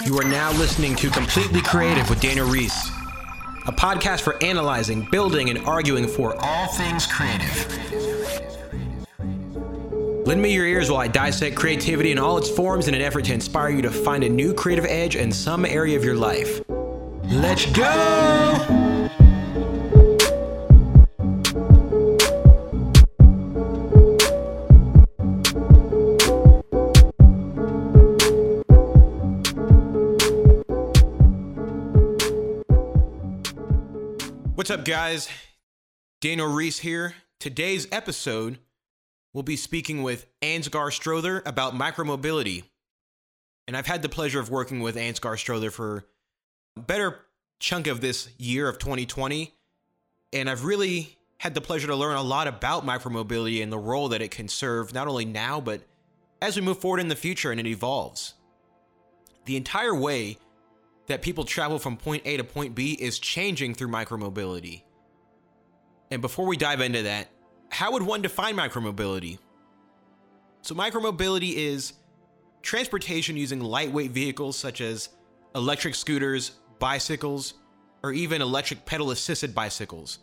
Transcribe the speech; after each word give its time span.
You 0.00 0.18
are 0.18 0.24
now 0.24 0.50
listening 0.52 0.96
to 0.96 1.10
Completely 1.10 1.60
Creative 1.60 2.08
with 2.08 2.20
Daniel 2.20 2.48
Reese, 2.48 2.88
a 3.66 3.72
podcast 3.72 4.22
for 4.22 4.42
analyzing, 4.42 5.06
building, 5.10 5.50
and 5.50 5.58
arguing 5.60 6.08
for 6.08 6.34
all 6.40 6.66
things 6.68 7.06
creative. 7.06 7.66
Lend 10.26 10.40
me 10.40 10.52
your 10.54 10.66
ears 10.66 10.90
while 10.90 11.00
I 11.00 11.08
dissect 11.08 11.56
creativity 11.56 12.10
in 12.10 12.18
all 12.18 12.38
its 12.38 12.48
forms 12.50 12.88
in 12.88 12.94
an 12.94 13.02
effort 13.02 13.24
to 13.26 13.34
inspire 13.34 13.70
you 13.70 13.82
to 13.82 13.90
find 13.90 14.24
a 14.24 14.28
new 14.28 14.54
creative 14.54 14.86
edge 14.86 15.14
in 15.14 15.30
some 15.30 15.64
area 15.64 15.96
of 15.96 16.04
your 16.04 16.16
life. 16.16 16.60
Let's 17.24 17.66
go! 17.66 18.91
What's 34.62 34.70
up, 34.70 34.84
guys? 34.84 35.28
Daniel 36.20 36.46
Reese 36.46 36.78
here. 36.78 37.16
Today's 37.40 37.88
episode, 37.90 38.60
we'll 39.34 39.42
be 39.42 39.56
speaking 39.56 40.04
with 40.04 40.28
Ansgar 40.40 40.92
Strother 40.92 41.42
about 41.44 41.74
micromobility. 41.74 42.62
And 43.66 43.76
I've 43.76 43.88
had 43.88 44.02
the 44.02 44.08
pleasure 44.08 44.38
of 44.38 44.50
working 44.50 44.78
with 44.78 44.94
Ansgar 44.94 45.36
Strother 45.36 45.72
for 45.72 46.06
a 46.76 46.80
better 46.80 47.18
chunk 47.58 47.88
of 47.88 48.00
this 48.00 48.28
year 48.38 48.68
of 48.68 48.78
2020. 48.78 49.52
And 50.32 50.48
I've 50.48 50.64
really 50.64 51.18
had 51.38 51.54
the 51.54 51.60
pleasure 51.60 51.88
to 51.88 51.96
learn 51.96 52.16
a 52.16 52.22
lot 52.22 52.46
about 52.46 52.86
micromobility 52.86 53.64
and 53.64 53.72
the 53.72 53.80
role 53.80 54.10
that 54.10 54.22
it 54.22 54.30
can 54.30 54.46
serve 54.46 54.94
not 54.94 55.08
only 55.08 55.24
now, 55.24 55.60
but 55.60 55.80
as 56.40 56.54
we 56.54 56.62
move 56.62 56.78
forward 56.78 57.00
in 57.00 57.08
the 57.08 57.16
future 57.16 57.50
and 57.50 57.58
it 57.58 57.66
evolves. 57.66 58.34
The 59.44 59.56
entire 59.56 59.92
way 59.96 60.38
that 61.12 61.22
people 61.22 61.44
travel 61.44 61.78
from 61.78 61.96
point 61.96 62.22
A 62.24 62.38
to 62.38 62.44
point 62.44 62.74
B 62.74 62.92
is 62.92 63.18
changing 63.18 63.74
through 63.74 63.88
micromobility. 63.88 64.82
And 66.10 66.22
before 66.22 66.46
we 66.46 66.56
dive 66.56 66.80
into 66.80 67.02
that, 67.02 67.28
how 67.68 67.92
would 67.92 68.02
one 68.02 68.22
define 68.22 68.56
micromobility? 68.56 69.38
So, 70.62 70.74
micromobility 70.74 71.54
is 71.54 71.94
transportation 72.62 73.36
using 73.36 73.60
lightweight 73.60 74.10
vehicles 74.12 74.56
such 74.56 74.80
as 74.80 75.10
electric 75.54 75.94
scooters, 75.94 76.52
bicycles, 76.78 77.54
or 78.02 78.12
even 78.12 78.40
electric 78.40 78.84
pedal 78.86 79.10
assisted 79.10 79.54
bicycles. 79.54 80.18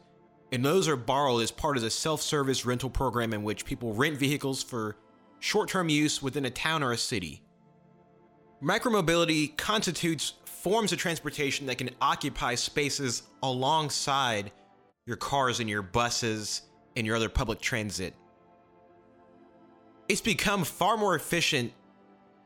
And 0.52 0.66
those 0.66 0.88
are 0.88 0.96
borrowed 0.96 1.44
as 1.44 1.52
part 1.52 1.78
of 1.78 1.84
the 1.84 1.90
self 1.90 2.22
service 2.22 2.66
rental 2.66 2.90
program 2.90 3.34
in 3.34 3.44
which 3.44 3.66
people 3.66 3.94
rent 3.94 4.18
vehicles 4.18 4.64
for 4.64 4.96
short 5.40 5.70
term 5.70 5.90
use 5.90 6.22
within 6.24 6.46
a 6.46 6.50
town 6.50 6.82
or 6.82 6.92
a 6.92 6.98
city. 6.98 7.44
Micromobility 8.62 9.56
constitutes 9.56 10.34
forms 10.62 10.92
of 10.92 11.00
transportation 11.00 11.66
that 11.68 11.78
can 11.78 11.90
occupy 12.02 12.54
spaces 12.54 13.24
alongside 13.42 14.52
your 15.06 15.16
cars 15.16 15.62
and 15.62 15.70
your 15.70 15.82
buses 15.82 16.64
and 16.98 17.08
your 17.08 17.16
other 17.16 17.30
public 17.30 17.62
transit. 17.62 18.14
It's 20.10 20.22
become 20.22 20.66
far 20.66 20.98
more 20.98 21.16
efficient 21.16 21.72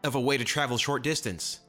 of 0.04 0.14
a 0.14 0.20
way 0.20 0.38
to 0.38 0.44
travel 0.44 0.78
short 0.78 1.02
distance. 1.02 1.62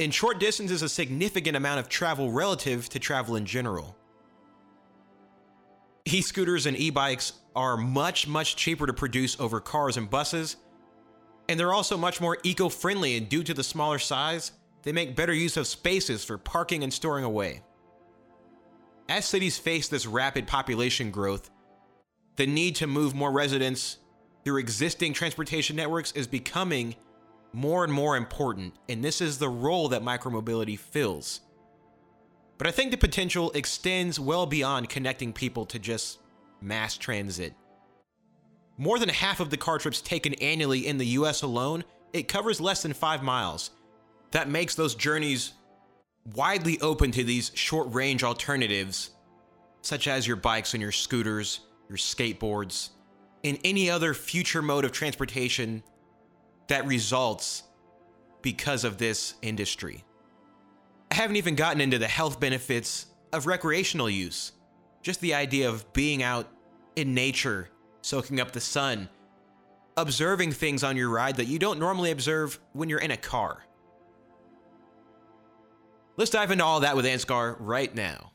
And 0.00 0.12
short 0.12 0.40
distance 0.40 0.72
is 0.72 0.82
a 0.82 0.88
significant 0.88 1.56
amount 1.56 1.78
of 1.78 1.88
travel 1.88 2.32
relative 2.32 2.88
to 2.88 2.98
travel 2.98 3.36
in 3.36 3.46
general. 3.46 3.96
E 6.04 6.20
scooters 6.20 6.66
and 6.66 6.76
e 6.76 6.90
bikes 6.90 7.34
are 7.54 7.76
much, 7.76 8.26
much 8.26 8.56
cheaper 8.56 8.86
to 8.86 8.92
produce 8.92 9.38
over 9.38 9.60
cars 9.60 9.96
and 9.96 10.10
buses, 10.10 10.56
and 11.48 11.60
they're 11.60 11.72
also 11.72 11.96
much 11.96 12.20
more 12.20 12.38
eco 12.42 12.68
friendly, 12.68 13.16
and 13.16 13.28
due 13.28 13.44
to 13.44 13.54
the 13.54 13.62
smaller 13.62 13.98
size, 13.98 14.52
they 14.82 14.92
make 14.92 15.16
better 15.16 15.34
use 15.34 15.56
of 15.56 15.66
spaces 15.66 16.24
for 16.24 16.38
parking 16.38 16.82
and 16.82 16.92
storing 16.92 17.24
away. 17.24 17.62
As 19.08 19.24
cities 19.24 19.58
face 19.58 19.88
this 19.88 20.06
rapid 20.06 20.46
population 20.46 21.10
growth, 21.10 21.50
the 22.36 22.46
need 22.46 22.76
to 22.76 22.86
move 22.86 23.14
more 23.14 23.32
residents 23.32 23.98
through 24.44 24.58
existing 24.58 25.12
transportation 25.12 25.76
networks 25.76 26.12
is 26.12 26.26
becoming 26.26 26.94
more 27.52 27.84
and 27.84 27.92
more 27.92 28.16
important, 28.16 28.74
and 28.88 29.04
this 29.04 29.20
is 29.20 29.38
the 29.38 29.48
role 29.48 29.88
that 29.88 30.02
micromobility 30.02 30.78
fills. 30.78 31.40
But 32.56 32.66
I 32.66 32.70
think 32.70 32.90
the 32.90 32.96
potential 32.96 33.50
extends 33.52 34.20
well 34.20 34.46
beyond 34.46 34.88
connecting 34.88 35.32
people 35.32 35.66
to 35.66 35.78
just 35.78 36.20
mass 36.60 36.96
transit. 36.96 37.54
More 38.76 38.98
than 38.98 39.08
half 39.08 39.40
of 39.40 39.50
the 39.50 39.56
car 39.56 39.78
trips 39.78 40.00
taken 40.00 40.34
annually 40.34 40.86
in 40.86 40.98
the 40.98 41.06
US 41.06 41.42
alone, 41.42 41.84
it 42.12 42.28
covers 42.28 42.60
less 42.60 42.82
than 42.82 42.92
5 42.92 43.22
miles, 43.22 43.70
that 44.32 44.48
makes 44.48 44.74
those 44.74 44.94
journeys 44.94 45.52
widely 46.34 46.80
open 46.80 47.10
to 47.12 47.24
these 47.24 47.50
short 47.54 47.92
range 47.92 48.22
alternatives, 48.22 49.10
such 49.82 50.06
as 50.06 50.26
your 50.26 50.36
bikes 50.36 50.74
and 50.74 50.82
your 50.82 50.92
scooters, 50.92 51.60
your 51.88 51.98
skateboards, 51.98 52.90
and 53.44 53.58
any 53.64 53.90
other 53.90 54.14
future 54.14 54.62
mode 54.62 54.84
of 54.84 54.92
transportation 54.92 55.82
that 56.68 56.86
results 56.86 57.64
because 58.42 58.84
of 58.84 58.98
this 58.98 59.34
industry. 59.42 60.04
I 61.10 61.16
haven't 61.16 61.36
even 61.36 61.56
gotten 61.56 61.80
into 61.80 61.98
the 61.98 62.06
health 62.06 62.38
benefits 62.38 63.06
of 63.32 63.46
recreational 63.46 64.08
use, 64.08 64.52
just 65.02 65.20
the 65.20 65.34
idea 65.34 65.68
of 65.68 65.92
being 65.92 66.22
out 66.22 66.46
in 66.96 67.14
nature, 67.14 67.68
soaking 68.02 68.40
up 68.40 68.52
the 68.52 68.60
sun, 68.60 69.08
observing 69.96 70.52
things 70.52 70.84
on 70.84 70.96
your 70.96 71.08
ride 71.08 71.36
that 71.36 71.46
you 71.46 71.58
don't 71.58 71.80
normally 71.80 72.10
observe 72.10 72.60
when 72.72 72.88
you're 72.88 73.00
in 73.00 73.10
a 73.10 73.16
car. 73.16 73.64
Let's 76.16 76.30
dive 76.30 76.50
into 76.50 76.64
all 76.64 76.80
that 76.80 76.96
with 76.96 77.04
Ansgar 77.04 77.56
right 77.58 77.94
now. 77.94 78.32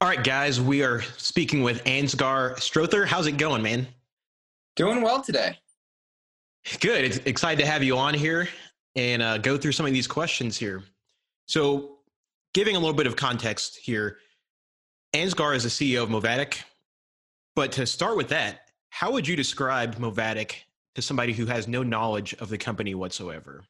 All 0.00 0.08
right, 0.08 0.22
guys, 0.22 0.60
we 0.60 0.82
are 0.82 1.02
speaking 1.16 1.62
with 1.62 1.82
Ansgar 1.84 2.58
Strother. 2.60 3.06
How's 3.06 3.26
it 3.26 3.38
going, 3.38 3.62
man? 3.62 3.86
Doing 4.76 5.02
well 5.02 5.22
today. 5.22 5.58
Good. 6.80 7.04
It's 7.04 7.16
excited 7.18 7.62
to 7.62 7.70
have 7.70 7.82
you 7.82 7.96
on 7.96 8.14
here 8.14 8.48
and 8.96 9.22
uh, 9.22 9.38
go 9.38 9.56
through 9.56 9.72
some 9.72 9.86
of 9.86 9.92
these 9.92 10.06
questions 10.06 10.56
here. 10.56 10.82
So, 11.46 11.98
giving 12.54 12.76
a 12.76 12.78
little 12.78 12.94
bit 12.94 13.06
of 13.06 13.16
context 13.16 13.76
here, 13.76 14.18
Ansgar 15.14 15.54
is 15.54 15.62
the 15.62 15.68
CEO 15.68 16.02
of 16.02 16.10
Movatic. 16.10 16.62
But 17.54 17.72
to 17.72 17.86
start 17.86 18.16
with 18.16 18.28
that, 18.28 18.70
how 18.90 19.12
would 19.12 19.26
you 19.26 19.36
describe 19.36 19.98
Movatic 19.98 20.64
to 20.94 21.02
somebody 21.02 21.32
who 21.32 21.46
has 21.46 21.68
no 21.68 21.82
knowledge 21.82 22.34
of 22.34 22.48
the 22.48 22.58
company 22.58 22.94
whatsoever? 22.94 23.64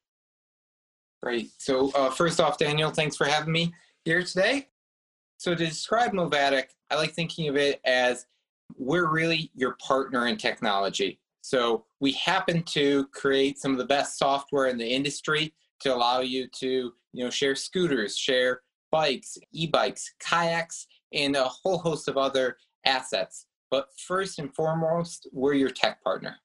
Great. 1.25 1.53
So 1.57 1.91
uh, 1.93 2.11
first 2.11 2.39
off, 2.39 2.59
Daniel, 2.59 2.91
thanks 2.91 3.17
for 3.17 3.25
having 3.25 3.51
me 3.51 3.73
here 4.05 4.23
today. 4.23 4.69
So 5.39 5.55
to 5.55 5.65
describe 5.65 6.13
Movatic, 6.13 6.75
I 6.91 6.97
like 6.97 7.13
thinking 7.13 7.49
of 7.49 7.57
it 7.57 7.81
as 7.87 8.27
we're 8.77 9.11
really 9.11 9.51
your 9.55 9.75
partner 9.81 10.27
in 10.27 10.37
technology. 10.37 11.19
So 11.41 11.87
we 11.99 12.13
happen 12.13 12.63
to 12.65 13.07
create 13.15 13.59
some 13.59 13.73
of 13.73 13.79
the 13.79 13.87
best 13.87 14.19
software 14.19 14.67
in 14.67 14.77
the 14.77 14.87
industry 14.87 15.55
to 15.81 15.95
allow 15.95 16.21
you 16.21 16.47
to, 16.57 16.93
you 17.15 17.25
know, 17.25 17.31
share 17.31 17.55
scooters, 17.55 18.19
share 18.19 18.61
bikes, 18.93 19.39
e-bikes, 19.53 20.13
kayaks, 20.21 20.87
and 21.15 21.37
a 21.37 21.45
whole 21.45 21.79
host 21.79 22.07
of 22.07 22.19
other 22.19 22.59
assets. 22.85 23.47
But 23.71 23.89
first 23.97 24.39
and 24.39 24.55
foremost, 24.55 25.27
we're 25.33 25.55
your 25.55 25.71
tech 25.71 26.05
partner. 26.05 26.37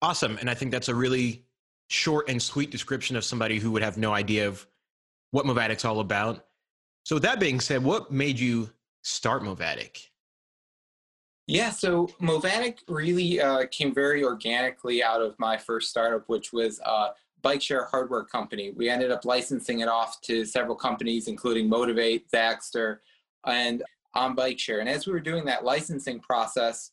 Awesome. 0.00 0.38
And 0.40 0.48
I 0.48 0.54
think 0.54 0.70
that's 0.70 0.88
a 0.88 0.94
really 0.94 1.45
short 1.88 2.28
and 2.28 2.40
sweet 2.40 2.70
description 2.70 3.16
of 3.16 3.24
somebody 3.24 3.58
who 3.58 3.70
would 3.70 3.82
have 3.82 3.96
no 3.96 4.12
idea 4.12 4.46
of 4.48 4.66
what 5.30 5.46
Movatic's 5.46 5.84
all 5.84 6.00
about. 6.00 6.44
So, 7.04 7.16
with 7.16 7.22
that 7.22 7.40
being 7.40 7.60
said, 7.60 7.84
what 7.84 8.10
made 8.10 8.38
you 8.38 8.70
start 9.02 9.44
Movatic? 9.44 10.10
Yeah, 11.46 11.70
so 11.70 12.08
Movatic 12.18 12.80
really 12.88 13.40
uh, 13.40 13.66
came 13.70 13.94
very 13.94 14.24
organically 14.24 15.02
out 15.02 15.22
of 15.22 15.38
my 15.38 15.56
first 15.56 15.90
startup, 15.90 16.28
which 16.28 16.52
was 16.52 16.80
a 16.80 17.10
bike 17.40 17.62
share 17.62 17.84
hardware 17.84 18.24
company. 18.24 18.72
We 18.74 18.88
ended 18.88 19.12
up 19.12 19.24
licensing 19.24 19.80
it 19.80 19.88
off 19.88 20.20
to 20.22 20.44
several 20.44 20.74
companies, 20.74 21.28
including 21.28 21.68
Motivate, 21.68 22.28
Zagster, 22.32 22.98
and 23.46 23.84
On 24.14 24.34
Bike 24.34 24.58
Share. 24.58 24.80
And 24.80 24.88
as 24.88 25.06
we 25.06 25.12
were 25.12 25.20
doing 25.20 25.44
that 25.44 25.64
licensing 25.64 26.18
process, 26.18 26.90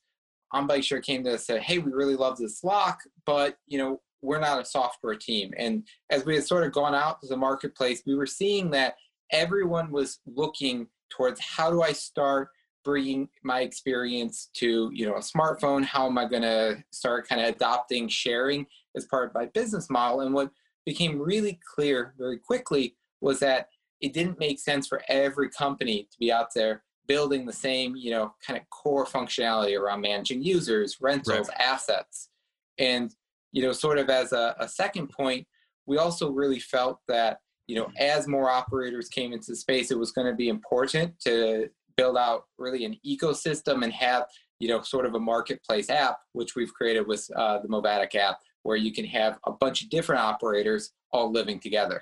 On 0.52 0.68
Bike 0.68 0.84
Share 0.84 1.02
came 1.02 1.24
to 1.24 1.32
us 1.32 1.50
and 1.50 1.58
said, 1.58 1.62
"Hey, 1.64 1.80
we 1.80 1.92
really 1.92 2.16
love 2.16 2.38
this 2.38 2.64
lock, 2.64 3.02
but 3.26 3.58
you 3.66 3.80
know 3.80 4.02
we're 4.24 4.40
not 4.40 4.62
a 4.62 4.66
software 4.66 5.16
team. 5.16 5.54
And 5.58 5.86
as 6.10 6.26
we 6.26 6.36
had 6.36 6.46
sort 6.46 6.66
of 6.66 6.72
gone 6.72 6.96
out 6.96 7.22
to 7.22 7.28
the 7.28 7.38
marketplace, 7.38 8.02
we 8.06 8.16
were 8.16 8.26
seeing 8.26 8.72
that 8.72 8.96
everyone 9.32 9.92
was 9.92 10.20
looking 10.26 10.88
towards 11.10 11.40
how 11.40 11.70
do 11.70 11.82
I 11.82 11.92
start 11.92 12.50
bringing 12.84 13.30
my 13.44 13.62
experience 13.62 14.50
to 14.54 14.90
you 14.94 15.06
know 15.06 15.16
a 15.16 15.20
smartphone 15.20 15.84
how 15.84 16.06
am 16.06 16.18
i 16.18 16.26
going 16.26 16.42
to 16.42 16.84
start 16.92 17.28
kind 17.28 17.42
of 17.42 17.48
adopting 17.48 18.08
sharing 18.08 18.66
as 18.96 19.06
part 19.06 19.28
of 19.28 19.34
my 19.34 19.46
business 19.54 19.90
model 19.90 20.22
and 20.22 20.34
what 20.34 20.52
became 20.86 21.18
really 21.18 21.60
clear 21.74 22.14
very 22.18 22.38
quickly 22.38 22.96
was 23.22 23.40
that 23.40 23.70
it 24.02 24.12
didn't 24.12 24.38
make 24.38 24.60
sense 24.60 24.86
for 24.86 25.02
every 25.08 25.50
company 25.50 26.08
to 26.12 26.18
be 26.20 26.30
out 26.30 26.50
there 26.54 26.84
building 27.08 27.46
the 27.46 27.54
same 27.54 27.96
you 27.96 28.12
know 28.12 28.34
kind 28.46 28.60
of 28.60 28.70
core 28.70 29.06
functionality 29.06 29.80
around 29.80 30.02
managing 30.02 30.44
users 30.44 30.98
rentals 31.00 31.48
right. 31.48 31.58
assets 31.62 32.30
and 32.78 33.16
you 33.54 33.62
know, 33.62 33.72
sort 33.72 33.98
of 33.98 34.10
as 34.10 34.34
a, 34.34 34.56
a 34.60 34.68
second 34.68 35.08
point, 35.08 35.48
we 35.86 35.98
also 35.98 36.30
really 36.30 36.60
felt 36.60 37.00
that, 37.08 37.38
you 37.68 37.76
know, 37.76 37.90
as 37.98 38.28
more 38.28 38.50
operators 38.50 39.08
came 39.08 39.32
into 39.32 39.56
space, 39.56 39.92
it 39.92 39.98
was 39.98 40.12
going 40.12 40.28
to 40.28 40.34
be 40.34 40.50
important 40.50 41.18
to 41.22 41.70
build 41.96 42.18
out 42.18 42.44
really 42.58 42.84
an 42.84 42.98
ecosystem 43.06 43.84
and 43.84 43.94
have, 43.94 44.26
you 44.60 44.68
know, 44.68 44.82
sort 44.82 45.06
of 45.06 45.14
a 45.14 45.20
marketplace 45.20 45.90
app, 45.90 46.18
which 46.34 46.56
we've 46.56 46.74
created 46.74 47.08
with 47.08 47.30
uh, 47.36 47.60
the 47.60 47.70
Movatic 47.70 48.16
app, 48.16 48.40
where 48.64 48.76
you 48.76 48.92
can 48.92 49.06
have 49.06 49.38
a 49.46 49.52
bunch 49.52 49.84
of 49.84 49.90
different 49.90 50.22
operators 50.22 50.92
all 51.12 51.32
living 51.32 51.60
together. 51.60 52.02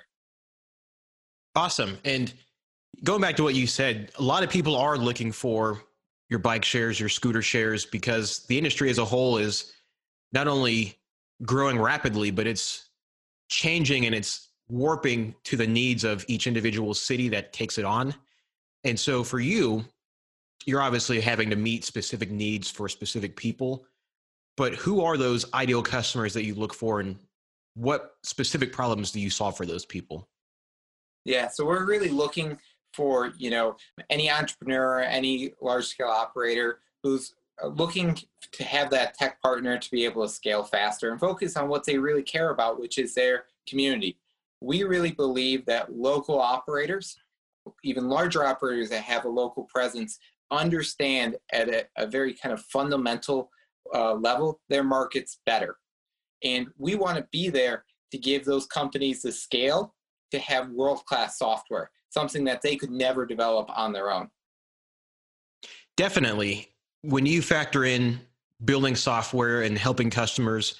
Awesome. 1.54 1.98
And 2.04 2.32
going 3.04 3.20
back 3.20 3.36
to 3.36 3.42
what 3.42 3.54
you 3.54 3.66
said, 3.66 4.10
a 4.18 4.22
lot 4.22 4.42
of 4.42 4.48
people 4.48 4.74
are 4.74 4.96
looking 4.96 5.32
for 5.32 5.82
your 6.30 6.38
bike 6.38 6.64
shares, 6.64 6.98
your 6.98 7.10
scooter 7.10 7.42
shares, 7.42 7.84
because 7.84 8.46
the 8.46 8.56
industry 8.56 8.88
as 8.88 8.96
a 8.96 9.04
whole 9.04 9.36
is 9.36 9.72
not 10.32 10.48
only 10.48 10.96
growing 11.44 11.78
rapidly, 11.78 12.30
but 12.30 12.46
it's 12.46 12.88
changing 13.48 14.06
and 14.06 14.14
it's 14.14 14.48
warping 14.68 15.34
to 15.44 15.56
the 15.56 15.66
needs 15.66 16.04
of 16.04 16.24
each 16.28 16.46
individual 16.46 16.94
city 16.94 17.28
that 17.28 17.52
takes 17.52 17.78
it 17.78 17.84
on. 17.84 18.14
And 18.84 18.98
so 18.98 19.22
for 19.22 19.40
you, 19.40 19.84
you're 20.64 20.80
obviously 20.80 21.20
having 21.20 21.50
to 21.50 21.56
meet 21.56 21.84
specific 21.84 22.30
needs 22.30 22.70
for 22.70 22.88
specific 22.88 23.36
people. 23.36 23.84
But 24.56 24.74
who 24.74 25.02
are 25.02 25.16
those 25.16 25.52
ideal 25.54 25.82
customers 25.82 26.34
that 26.34 26.44
you 26.44 26.54
look 26.54 26.74
for 26.74 27.00
and 27.00 27.16
what 27.74 28.16
specific 28.22 28.72
problems 28.72 29.10
do 29.12 29.20
you 29.20 29.30
solve 29.30 29.56
for 29.56 29.66
those 29.66 29.86
people? 29.86 30.28
Yeah, 31.24 31.48
so 31.48 31.64
we're 31.64 31.84
really 31.84 32.10
looking 32.10 32.58
for, 32.92 33.32
you 33.38 33.50
know, 33.50 33.76
any 34.10 34.30
entrepreneur, 34.30 35.00
any 35.00 35.54
large 35.60 35.86
scale 35.86 36.08
operator 36.08 36.80
who's 37.02 37.34
looking 37.64 38.18
to 38.52 38.64
have 38.64 38.90
that 38.90 39.14
tech 39.14 39.40
partner 39.40 39.78
to 39.78 39.90
be 39.90 40.04
able 40.04 40.22
to 40.22 40.32
scale 40.32 40.64
faster 40.64 41.10
and 41.10 41.20
focus 41.20 41.56
on 41.56 41.68
what 41.68 41.84
they 41.84 41.98
really 41.98 42.22
care 42.22 42.50
about, 42.50 42.80
which 42.80 42.98
is 42.98 43.14
their 43.14 43.44
community. 43.68 44.18
We 44.60 44.84
really 44.84 45.12
believe 45.12 45.64
that 45.66 45.92
local 45.92 46.40
operators, 46.40 47.16
even 47.84 48.08
larger 48.08 48.44
operators 48.44 48.90
that 48.90 49.02
have 49.02 49.24
a 49.24 49.28
local 49.28 49.64
presence, 49.64 50.18
understand 50.50 51.36
at 51.52 51.68
a, 51.68 51.86
a 51.96 52.06
very 52.06 52.34
kind 52.34 52.52
of 52.52 52.60
fundamental 52.62 53.50
uh, 53.94 54.14
level 54.14 54.60
their 54.68 54.84
markets 54.84 55.38
better. 55.46 55.76
And 56.44 56.68
we 56.78 56.94
want 56.94 57.18
to 57.18 57.26
be 57.32 57.48
there 57.48 57.84
to 58.10 58.18
give 58.18 58.44
those 58.44 58.66
companies 58.66 59.22
the 59.22 59.32
scale 59.32 59.94
to 60.30 60.38
have 60.38 60.70
world 60.70 61.04
class 61.06 61.38
software, 61.38 61.90
something 62.10 62.44
that 62.44 62.62
they 62.62 62.76
could 62.76 62.90
never 62.90 63.26
develop 63.26 63.68
on 63.74 63.92
their 63.92 64.10
own. 64.10 64.28
Definitely. 65.96 66.71
When 67.02 67.26
you 67.26 67.42
factor 67.42 67.84
in 67.84 68.20
building 68.64 68.94
software 68.94 69.62
and 69.62 69.76
helping 69.76 70.10
customers, 70.10 70.76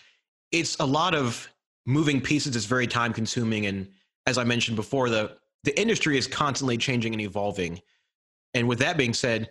it's 0.51 0.77
a 0.79 0.85
lot 0.85 1.15
of 1.15 1.49
moving 1.87 2.21
pieces. 2.21 2.55
It's 2.55 2.65
very 2.65 2.87
time 2.87 3.13
consuming. 3.13 3.67
And 3.67 3.89
as 4.27 4.39
I 4.39 4.45
mentioned 4.45 4.77
before, 4.77 5.11
the, 5.11 5.37
the 5.65 5.79
industry 5.81 6.17
is 6.17 6.27
constantly 6.27 6.77
changing 6.77 7.13
and 7.13 7.21
evolving. 7.21 7.81
And 8.55 8.69
with 8.69 8.79
that 8.79 8.97
being 8.97 9.15
said, 9.15 9.51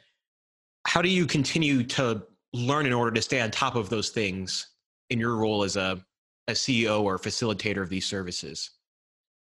how 0.87 1.01
do 1.01 1.09
you 1.09 1.25
continue 1.25 1.83
to 1.83 2.23
learn 2.53 2.85
in 2.85 2.93
order 2.93 3.11
to 3.11 3.21
stay 3.21 3.41
on 3.41 3.51
top 3.51 3.75
of 3.75 3.89
those 3.89 4.09
things 4.09 4.67
in 5.09 5.19
your 5.19 5.35
role 5.35 5.63
as 5.63 5.75
a, 5.75 6.03
a 6.47 6.53
CEO 6.53 7.01
or 7.01 7.17
facilitator 7.17 7.81
of 7.81 7.89
these 7.89 8.05
services? 8.05 8.71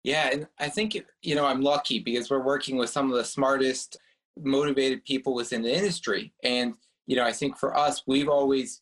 Yeah, 0.03 0.29
and 0.31 0.47
I 0.59 0.69
think 0.69 0.97
you 1.21 1.35
know 1.35 1.45
I'm 1.45 1.62
lucky 1.62 2.00
because 2.00 2.29
we're 2.29 2.44
working 2.44 2.77
with 2.77 2.89
some 2.89 3.12
of 3.12 3.18
the 3.18 3.23
smartest, 3.23 3.97
motivated 4.39 5.06
people 5.06 5.35
within 5.35 5.62
the 5.62 5.75
industry, 5.75 6.33
and 6.44 6.73
you 7.11 7.17
know 7.17 7.25
I 7.25 7.33
think 7.33 7.57
for 7.57 7.77
us 7.77 8.03
we've 8.07 8.29
always, 8.29 8.81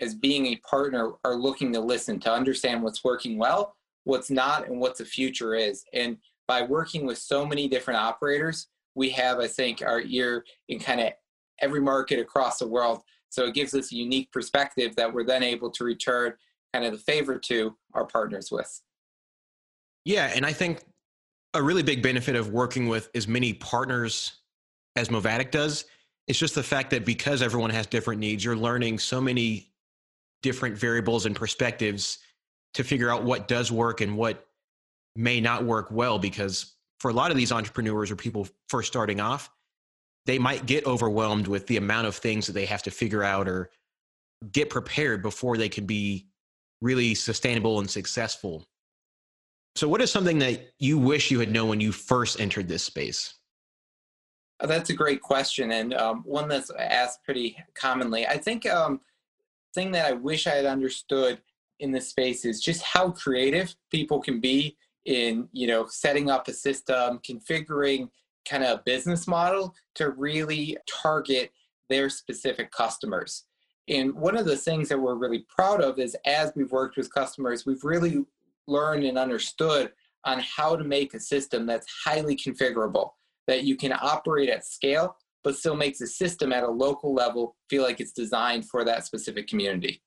as 0.00 0.12
being 0.12 0.46
a 0.46 0.56
partner, 0.56 1.12
are 1.24 1.36
looking 1.36 1.72
to 1.74 1.80
listen 1.80 2.18
to 2.20 2.32
understand 2.32 2.82
what's 2.82 3.04
working 3.04 3.38
well, 3.38 3.76
what's 4.02 4.30
not, 4.30 4.66
and 4.66 4.80
what 4.80 4.98
the 4.98 5.04
future 5.04 5.54
is. 5.54 5.84
And 5.94 6.16
by 6.48 6.62
working 6.62 7.06
with 7.06 7.18
so 7.18 7.46
many 7.46 7.68
different 7.68 8.00
operators, 8.00 8.66
we 8.96 9.10
have 9.10 9.38
I 9.38 9.46
think 9.46 9.80
our 9.80 10.00
ear 10.00 10.44
in 10.68 10.80
kind 10.80 11.00
of 11.00 11.12
every 11.60 11.80
market 11.80 12.18
across 12.18 12.58
the 12.58 12.66
world. 12.66 13.02
So 13.28 13.44
it 13.44 13.54
gives 13.54 13.72
us 13.74 13.92
a 13.92 13.94
unique 13.94 14.32
perspective 14.32 14.96
that 14.96 15.12
we're 15.12 15.24
then 15.24 15.44
able 15.44 15.70
to 15.70 15.84
return 15.84 16.32
kind 16.72 16.84
of 16.84 16.90
the 16.90 16.98
favor 16.98 17.38
to 17.38 17.76
our 17.94 18.06
partners 18.06 18.50
with. 18.50 18.82
Yeah, 20.04 20.32
and 20.34 20.44
I 20.44 20.52
think 20.52 20.80
a 21.54 21.62
really 21.62 21.84
big 21.84 22.02
benefit 22.02 22.34
of 22.34 22.50
working 22.50 22.88
with 22.88 23.08
as 23.14 23.28
many 23.28 23.52
partners 23.52 24.32
as 24.96 25.12
Movatic 25.12 25.52
does 25.52 25.84
is 26.28 26.38
just 26.38 26.54
the 26.54 26.62
fact 26.62 26.90
that 26.90 27.04
because 27.04 27.42
everyone 27.42 27.70
has 27.70 27.86
different 27.86 28.20
needs, 28.20 28.44
you're 28.44 28.56
learning 28.56 28.98
so 28.98 29.20
many 29.20 29.72
different 30.42 30.76
variables 30.76 31.26
and 31.26 31.34
perspectives 31.34 32.18
to 32.74 32.84
figure 32.84 33.10
out 33.10 33.24
what 33.24 33.48
does 33.48 33.72
work 33.72 34.00
and 34.00 34.16
what 34.16 34.46
may 35.16 35.40
not 35.40 35.64
work 35.64 35.90
well 35.90 36.18
because 36.18 36.74
for 37.00 37.10
a 37.10 37.14
lot 37.14 37.30
of 37.30 37.36
these 37.36 37.50
entrepreneurs 37.50 38.10
or 38.10 38.16
people 38.16 38.46
first 38.68 38.86
starting 38.86 39.18
off 39.18 39.50
they 40.28 40.38
might 40.38 40.66
get 40.66 40.84
overwhelmed 40.86 41.48
with 41.48 41.66
the 41.68 41.78
amount 41.78 42.06
of 42.06 42.14
things 42.14 42.46
that 42.46 42.52
they 42.52 42.66
have 42.66 42.82
to 42.82 42.90
figure 42.90 43.24
out 43.24 43.48
or 43.48 43.70
get 44.52 44.68
prepared 44.68 45.22
before 45.22 45.56
they 45.56 45.70
can 45.70 45.86
be 45.86 46.28
really 46.82 47.14
sustainable 47.14 47.80
and 47.80 47.90
successful. 47.90 48.66
So, 49.74 49.88
what 49.88 50.02
is 50.02 50.12
something 50.12 50.38
that 50.40 50.74
you 50.78 50.98
wish 50.98 51.30
you 51.30 51.40
had 51.40 51.50
known 51.50 51.70
when 51.70 51.80
you 51.80 51.92
first 51.92 52.40
entered 52.40 52.68
this 52.68 52.82
space? 52.82 53.37
Uh, 54.60 54.66
that's 54.66 54.90
a 54.90 54.94
great 54.94 55.22
question, 55.22 55.72
and 55.72 55.94
um, 55.94 56.22
one 56.24 56.48
that's 56.48 56.70
asked 56.78 57.22
pretty 57.24 57.56
commonly. 57.74 58.26
I 58.26 58.38
think 58.38 58.66
um, 58.66 59.00
thing 59.74 59.92
that 59.92 60.06
I 60.06 60.12
wish 60.12 60.46
I 60.46 60.54
had 60.54 60.66
understood 60.66 61.40
in 61.80 61.92
this 61.92 62.08
space 62.08 62.44
is 62.44 62.60
just 62.60 62.82
how 62.82 63.10
creative 63.10 63.74
people 63.90 64.20
can 64.20 64.40
be 64.40 64.76
in 65.04 65.48
you 65.52 65.66
know 65.66 65.86
setting 65.86 66.30
up 66.30 66.48
a 66.48 66.52
system, 66.52 67.20
configuring 67.20 68.08
kind 68.48 68.64
of 68.64 68.78
a 68.78 68.82
business 68.84 69.26
model 69.26 69.74
to 69.94 70.10
really 70.10 70.76
target 71.02 71.52
their 71.88 72.08
specific 72.08 72.70
customers. 72.70 73.44
And 73.88 74.12
one 74.14 74.36
of 74.36 74.44
the 74.44 74.56
things 74.56 74.88
that 74.88 75.00
we're 75.00 75.14
really 75.14 75.46
proud 75.48 75.80
of 75.80 75.98
is 75.98 76.16
as 76.26 76.52
we've 76.54 76.72
worked 76.72 76.96
with 76.96 77.12
customers, 77.12 77.64
we've 77.64 77.84
really 77.84 78.24
learned 78.66 79.04
and 79.04 79.16
understood 79.16 79.92
on 80.24 80.40
how 80.40 80.76
to 80.76 80.84
make 80.84 81.14
a 81.14 81.20
system 81.20 81.64
that's 81.64 81.86
highly 82.04 82.36
configurable, 82.36 83.12
that 83.48 83.64
you 83.64 83.76
can 83.76 83.92
operate 83.92 84.48
at 84.48 84.64
scale, 84.64 85.16
but 85.42 85.56
still 85.56 85.74
makes 85.74 85.98
the 85.98 86.06
system 86.06 86.52
at 86.52 86.62
a 86.62 86.70
local 86.70 87.12
level 87.12 87.56
feel 87.68 87.82
like 87.82 87.98
it's 87.98 88.12
designed 88.12 88.68
for 88.68 88.84
that 88.84 89.04
specific 89.04 89.48
community. 89.48 90.00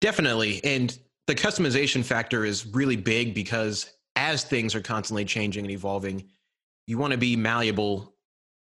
Definitely. 0.00 0.60
And 0.64 0.98
the 1.28 1.34
customization 1.34 2.04
factor 2.04 2.44
is 2.44 2.66
really 2.66 2.96
big 2.96 3.34
because 3.34 3.94
as 4.16 4.42
things 4.42 4.74
are 4.74 4.80
constantly 4.80 5.24
changing 5.24 5.64
and 5.64 5.70
evolving, 5.70 6.28
you 6.88 6.98
want 6.98 7.12
to 7.12 7.18
be 7.18 7.36
malleable 7.36 8.14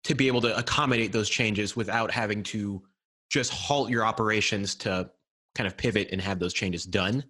to 0.04 0.16
be 0.16 0.28
able 0.28 0.42
to 0.42 0.58
accommodate 0.58 1.12
those 1.12 1.30
changes 1.30 1.76
without 1.76 2.12
having 2.12 2.44
to 2.44 2.82
just 3.30 3.52
halt 3.54 3.90
your 3.90 4.04
operations 4.04 4.76
to 4.76 5.10
kind 5.56 5.68
of 5.68 5.78
pivot 5.78 6.10
and 6.12 6.22
have 6.22 6.40
those 6.40 6.54
changes 6.54 6.84
done. 6.84 7.24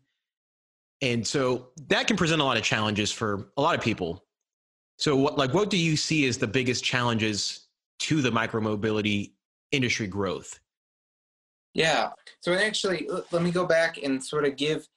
And 1.01 1.25
so 1.25 1.69
that 1.87 2.07
can 2.07 2.17
present 2.17 2.41
a 2.41 2.43
lot 2.43 2.57
of 2.57 2.63
challenges 2.63 3.11
for 3.11 3.51
a 3.57 3.61
lot 3.61 3.75
of 3.75 3.81
people. 3.81 4.25
So 4.99 5.15
what 5.15 5.37
like 5.37 5.53
what 5.53 5.69
do 5.69 5.77
you 5.77 5.95
see 5.95 6.27
as 6.27 6.37
the 6.37 6.47
biggest 6.47 6.83
challenges 6.83 7.67
to 7.99 8.21
the 8.21 8.29
micromobility 8.29 9.31
industry 9.71 10.07
growth? 10.07 10.59
Yeah. 11.73 12.09
So 12.41 12.53
actually 12.53 13.09
let 13.31 13.41
me 13.41 13.51
go 13.51 13.65
back 13.65 13.97
and 14.03 14.23
sort 14.23 14.45
of 14.45 14.57
give 14.57 14.87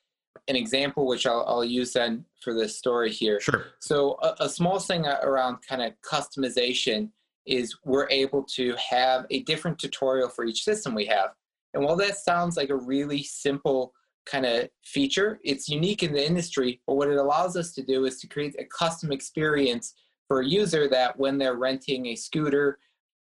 an 0.49 0.57
example, 0.57 1.07
which 1.07 1.27
I'll, 1.27 1.45
I'll 1.47 1.65
use 1.65 1.93
then 1.93 2.25
for 2.41 2.53
this 2.53 2.77
story 2.77 3.13
here. 3.13 3.41
Sure. 3.41 3.67
So 3.81 4.19
a, 4.23 4.45
a 4.45 4.49
small 4.49 4.81
thing 4.81 5.07
around 5.07 5.59
kind 5.69 5.83
of 5.83 5.93
customization 6.05 7.11
is 7.47 7.77
we're 7.85 8.09
able 8.11 8.43
to 8.43 8.75
have 8.91 9.27
a 9.31 9.43
different 9.43 9.79
tutorial 9.79 10.29
for 10.29 10.45
each 10.45 10.65
system 10.65 10.95
we 10.95 11.07
have. 11.07 11.31
And 11.75 11.85
while 11.85 11.97
that 11.97 12.17
sounds 12.17 12.57
like 12.57 12.71
a 12.71 12.77
really 12.77 13.23
simple 13.23 13.93
kind 14.27 14.47
of 14.47 14.69
feature, 14.85 15.41
it's 15.45 15.69
unique 15.69 16.03
in 16.03 16.13
the 16.13 16.25
industry. 16.25 16.81
But 16.87 16.95
what 16.95 17.09
it 17.09 17.17
allows 17.17 17.57
us 17.57 17.73
to 17.75 17.83
do 17.83 18.05
is 18.05 18.21
to 18.21 18.27
create 18.27 18.57
a 18.59 18.65
custom 18.65 19.13
experience 19.13 19.95
for 20.29 20.41
a 20.41 20.47
user 20.47 20.89
that 20.89 21.19
when 21.19 21.39
they're 21.39 21.57
renting 21.57 22.07
a 22.07 22.17
scooter, 22.17 22.79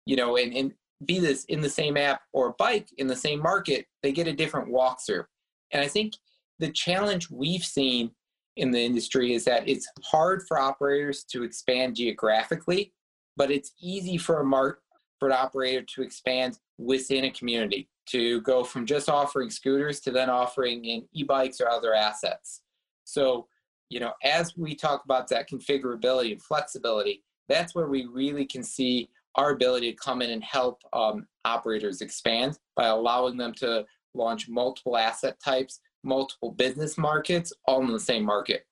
you 0.05 0.15
know, 0.15 0.37
and, 0.37 0.53
and 0.53 0.73
be 1.05 1.19
this 1.19 1.45
in 1.45 1.61
the 1.61 1.69
same 1.69 1.97
app 1.97 2.21
or 2.33 2.55
bike 2.57 2.89
in 2.97 3.07
the 3.07 3.15
same 3.15 3.41
market, 3.41 3.85
they 4.03 4.11
get 4.11 4.27
a 4.27 4.33
different 4.33 4.69
walkthrough. 4.69 5.25
And 5.71 5.81
I 5.81 5.87
think 5.87 6.13
the 6.59 6.71
challenge 6.71 7.29
we've 7.29 7.63
seen 7.63 8.11
in 8.57 8.71
the 8.71 8.83
industry 8.83 9.33
is 9.33 9.45
that 9.45 9.67
it's 9.67 9.87
hard 10.03 10.43
for 10.47 10.59
operators 10.59 11.23
to 11.31 11.43
expand 11.43 11.95
geographically, 11.95 12.93
but 13.37 13.49
it's 13.49 13.71
easy 13.81 14.17
for 14.17 14.41
a 14.41 14.45
mar- 14.45 14.79
for 15.19 15.29
an 15.29 15.35
operator 15.35 15.85
to 15.95 16.01
expand 16.01 16.59
within 16.77 17.25
a 17.25 17.31
community 17.31 17.89
to 18.11 18.41
go 18.41 18.63
from 18.63 18.85
just 18.85 19.09
offering 19.09 19.49
scooters 19.49 19.99
to 20.01 20.11
then 20.11 20.29
offering 20.29 20.85
in 20.85 21.05
e-bikes 21.13 21.61
or 21.61 21.69
other 21.69 21.93
assets. 21.93 22.61
So, 23.03 23.47
you 23.89 23.99
know, 23.99 24.13
as 24.23 24.55
we 24.57 24.75
talk 24.75 25.03
about 25.03 25.27
that 25.29 25.49
configurability 25.49 26.31
and 26.31 26.41
flexibility, 26.41 27.23
that's 27.47 27.73
where 27.73 27.87
we 27.87 28.05
really 28.05 28.45
can 28.45 28.63
see 28.63 29.09
our 29.35 29.51
ability 29.51 29.91
to 29.91 29.97
come 29.97 30.21
in 30.21 30.31
and 30.31 30.43
help 30.43 30.81
um, 30.93 31.27
operators 31.45 32.01
expand 32.01 32.57
by 32.75 32.87
allowing 32.87 33.37
them 33.37 33.53
to 33.55 33.85
launch 34.13 34.49
multiple 34.49 34.97
asset 34.97 35.39
types 35.43 35.79
multiple 36.03 36.51
business 36.51 36.97
markets 36.97 37.53
all 37.65 37.81
in 37.81 37.91
the 37.91 37.99
same 37.99 38.23
market. 38.23 38.65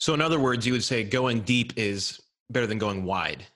So, 0.00 0.14
in 0.14 0.20
other 0.20 0.40
words, 0.40 0.66
you 0.66 0.72
would 0.72 0.84
say 0.84 1.04
going 1.04 1.40
deep 1.40 1.72
is 1.76 2.20
better 2.50 2.66
than 2.66 2.78
going 2.78 3.04
wide. 3.04 3.46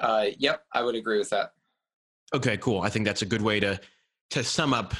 Uh, 0.00 0.26
yep, 0.38 0.64
I 0.72 0.82
would 0.82 0.94
agree 0.94 1.18
with 1.18 1.30
that. 1.30 1.52
Okay, 2.34 2.56
cool. 2.58 2.80
I 2.80 2.88
think 2.88 3.04
that's 3.04 3.22
a 3.22 3.26
good 3.26 3.42
way 3.42 3.60
to 3.60 3.80
to 4.30 4.42
sum 4.42 4.72
up 4.72 4.94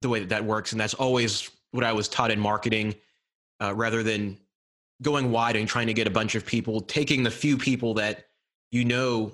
the 0.00 0.08
way 0.08 0.20
that 0.20 0.30
that 0.30 0.44
works, 0.44 0.72
and 0.72 0.80
that's 0.80 0.94
always 0.94 1.50
what 1.72 1.84
I 1.84 1.92
was 1.92 2.08
taught 2.08 2.30
in 2.30 2.40
marketing. 2.40 2.94
Uh, 3.60 3.72
rather 3.74 4.02
than 4.02 4.36
going 5.02 5.30
wide 5.30 5.54
and 5.54 5.68
trying 5.68 5.86
to 5.86 5.94
get 5.94 6.06
a 6.06 6.10
bunch 6.10 6.34
of 6.34 6.44
people, 6.44 6.80
taking 6.80 7.22
the 7.22 7.30
few 7.30 7.56
people 7.56 7.94
that 7.94 8.26
you 8.70 8.84
know 8.84 9.32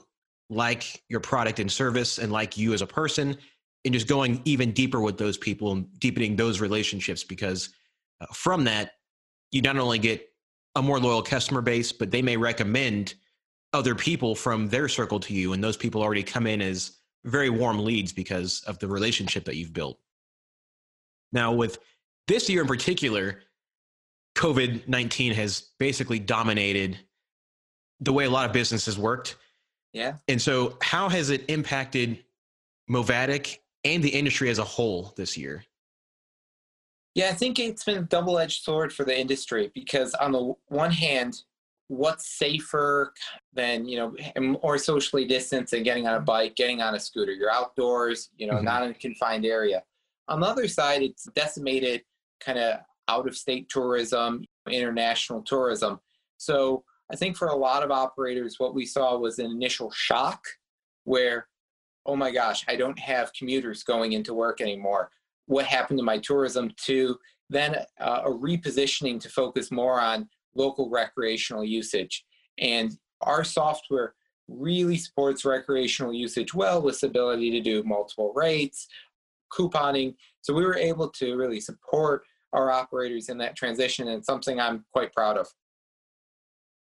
like 0.51 1.03
your 1.09 1.21
product 1.21 1.61
and 1.61 1.71
service 1.71 2.19
and 2.19 2.33
like 2.33 2.57
you 2.57 2.75
as 2.75 2.83
a 2.83 2.87
person, 2.87 3.37
and 3.85 3.95
just 3.95 4.09
going 4.09 4.43
even 4.45 4.73
deeper 4.73 5.01
with 5.01 5.17
those 5.17 5.39
people 5.39 5.73
and 5.73 5.99
deepening 6.01 6.37
those 6.37 6.61
relationships 6.61 7.25
because 7.25 7.71
uh, 8.21 8.27
from 8.33 8.65
that 8.65 8.93
you 9.53 9.63
not 9.63 9.77
only 9.77 9.99
get 9.99 10.29
a 10.75 10.83
more 10.83 10.99
loyal 10.99 11.23
customer 11.23 11.61
base, 11.61 11.93
but 11.93 12.11
they 12.11 12.23
may 12.23 12.37
recommend 12.37 13.15
other 13.73 13.95
people 13.95 14.35
from 14.35 14.69
their 14.69 14.89
circle 14.89 15.21
to 15.21 15.35
you, 15.35 15.53
and 15.53 15.63
those 15.63 15.77
people 15.77 16.03
already 16.03 16.23
come 16.23 16.47
in 16.47 16.61
as 16.61 16.98
very 17.29 17.51
warm 17.51 17.85
leads 17.85 18.13
because 18.13 18.63
of 18.67 18.79
the 18.79 18.89
relationship 18.89 19.45
that 19.45 19.57
you've 19.57 19.73
built. 19.73 19.99
Now, 21.33 21.53
with 21.53 21.79
this 22.27 22.49
year 22.49 22.63
in 22.63 22.69
particular, 22.69 23.43
COVID 24.37 24.89
19 24.89 25.35
has 25.35 25.69
basically 25.79 26.19
dominated 26.19 26.99
the 28.01 28.13
way 28.13 28.25
a 28.25 28.31
lot 28.31 28.47
of 28.47 28.53
businesses 28.53 28.99
worked. 28.99 29.37
Yeah. 29.93 30.15
And 30.29 30.41
so, 30.41 30.77
how 30.83 31.09
has 31.09 31.31
it 31.31 31.45
impacted 31.49 32.25
Movatic 32.89 33.63
and 33.85 34.03
the 34.03 34.09
industry 34.09 34.51
as 34.51 34.59
a 34.59 34.65
whole 34.65 35.13
this 35.17 35.37
year? 35.37 35.65
Yeah, 37.15 37.31
I 37.31 37.33
think 37.33 37.59
it's 37.59 37.85
been 37.85 37.99
a 37.99 38.03
double 38.03 38.39
edged 38.39 38.63
sword 38.63 38.93
for 38.93 39.05
the 39.05 39.19
industry 39.19 39.73
because, 39.75 40.15
on 40.15 40.33
the 40.33 40.55
one 40.69 40.93
hand, 40.93 41.43
what's 41.89 42.39
safer 42.39 43.13
than, 43.53 43.87
you 43.89 43.99
know, 43.99 44.59
more 44.63 44.79
socially 44.79 45.25
distanced 45.25 45.73
than 45.73 45.83
getting 45.83 46.07
on 46.07 46.15
a 46.15 46.21
bike, 46.21 46.55
getting 46.55 46.81
on 46.81 46.95
a 46.95 47.01
scooter? 47.01 47.33
You're 47.33 47.51
outdoors, 47.51 48.31
you 48.37 48.47
know, 48.47 48.55
mm-hmm. 48.55 48.65
not 48.65 48.83
in 48.85 48.91
a 48.91 48.95
confined 48.95 49.45
area. 49.45 49.83
On 50.29 50.41
the 50.41 50.47
other 50.47 50.69
side, 50.69 51.03
it's 51.03 51.25
decimated 51.35 52.03
kind 52.41 52.59
of 52.59 52.81
out 53.09 53.27
of 53.27 53.37
state 53.37 53.69
tourism, 53.71 54.45
international 54.69 55.43
tourism. 55.43 55.99
So 56.37 56.85
I 57.11 57.17
think 57.17 57.37
for 57.37 57.49
a 57.49 57.57
lot 57.57 57.83
of 57.83 57.91
operators, 57.91 58.57
what 58.59 58.75
we 58.75 58.85
saw 58.85 59.17
was 59.17 59.39
an 59.39 59.47
initial 59.47 59.91
shock 59.91 60.45
where, 61.05 61.49
oh 62.05 62.17
my 62.17 62.31
gosh, 62.31 62.65
I 62.69 62.77
don't 62.77 62.99
have 62.99 63.33
commuters 63.33 63.83
going 63.83 64.13
into 64.13 64.35
work 64.35 64.61
anymore. 64.61 65.11
What 65.47 65.65
happened 65.65 65.99
to 65.99 66.05
my 66.05 66.19
tourism? 66.19 66.71
To 66.85 67.17
then 67.49 67.77
uh, 67.99 68.23
a 68.27 68.31
repositioning 68.31 69.19
to 69.21 69.31
focus 69.31 69.71
more 69.71 69.99
on 69.99 70.29
local 70.59 70.91
recreational 70.91 71.65
usage. 71.65 72.25
And 72.59 72.99
our 73.23 73.45
software 73.45 74.15
really 74.49 74.97
supports 74.97 75.45
recreational 75.45 76.13
usage 76.13 76.53
well 76.53 76.83
with 76.83 77.01
the 77.01 77.07
ability 77.07 77.51
to 77.53 77.61
do 77.61 77.83
multiple 77.85 78.33
rates, 78.35 78.89
couponing. 79.53 80.15
So 80.43 80.53
we 80.53 80.65
were 80.65 80.77
able 80.77 81.09
to 81.11 81.37
really 81.37 81.61
support 81.61 82.25
our 82.53 82.71
operators 82.71 83.29
in 83.29 83.39
that 83.39 83.57
transition 83.57 84.09
and 84.09 84.25
something 84.25 84.59
I'm 84.59 84.85
quite 84.93 85.13
proud 85.13 85.37
of. 85.39 85.49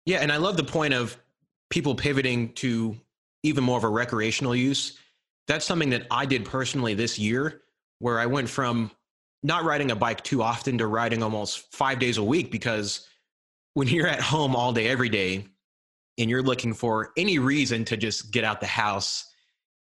Yeah, 0.05 0.17
and 0.17 0.31
I 0.31 0.37
love 0.37 0.57
the 0.57 0.63
point 0.63 0.93
of 0.93 1.17
people 1.69 1.95
pivoting 1.95 2.53
to 2.53 2.95
even 3.43 3.63
more 3.63 3.77
of 3.77 3.85
a 3.85 3.89
recreational 3.89 4.55
use. 4.55 4.99
That's 5.47 5.65
something 5.65 5.89
that 5.91 6.05
I 6.11 6.25
did 6.25 6.45
personally 6.45 6.93
this 6.93 7.17
year 7.17 7.61
where 7.99 8.19
I 8.19 8.25
went 8.25 8.49
from 8.49 8.91
not 9.41 9.63
riding 9.63 9.91
a 9.91 9.95
bike 9.95 10.23
too 10.23 10.41
often 10.41 10.77
to 10.77 10.87
riding 10.87 11.23
almost 11.23 11.73
5 11.73 11.99
days 11.99 12.17
a 12.17 12.23
week 12.23 12.51
because 12.51 13.07
when 13.73 13.87
you're 13.87 14.07
at 14.07 14.21
home 14.21 14.55
all 14.55 14.73
day 14.73 14.87
every 14.87 15.09
day 15.09 15.45
and 16.17 16.29
you're 16.29 16.43
looking 16.43 16.73
for 16.73 17.11
any 17.17 17.39
reason 17.39 17.85
to 17.85 17.97
just 17.97 18.31
get 18.31 18.43
out 18.43 18.59
the 18.59 18.67
house 18.67 19.25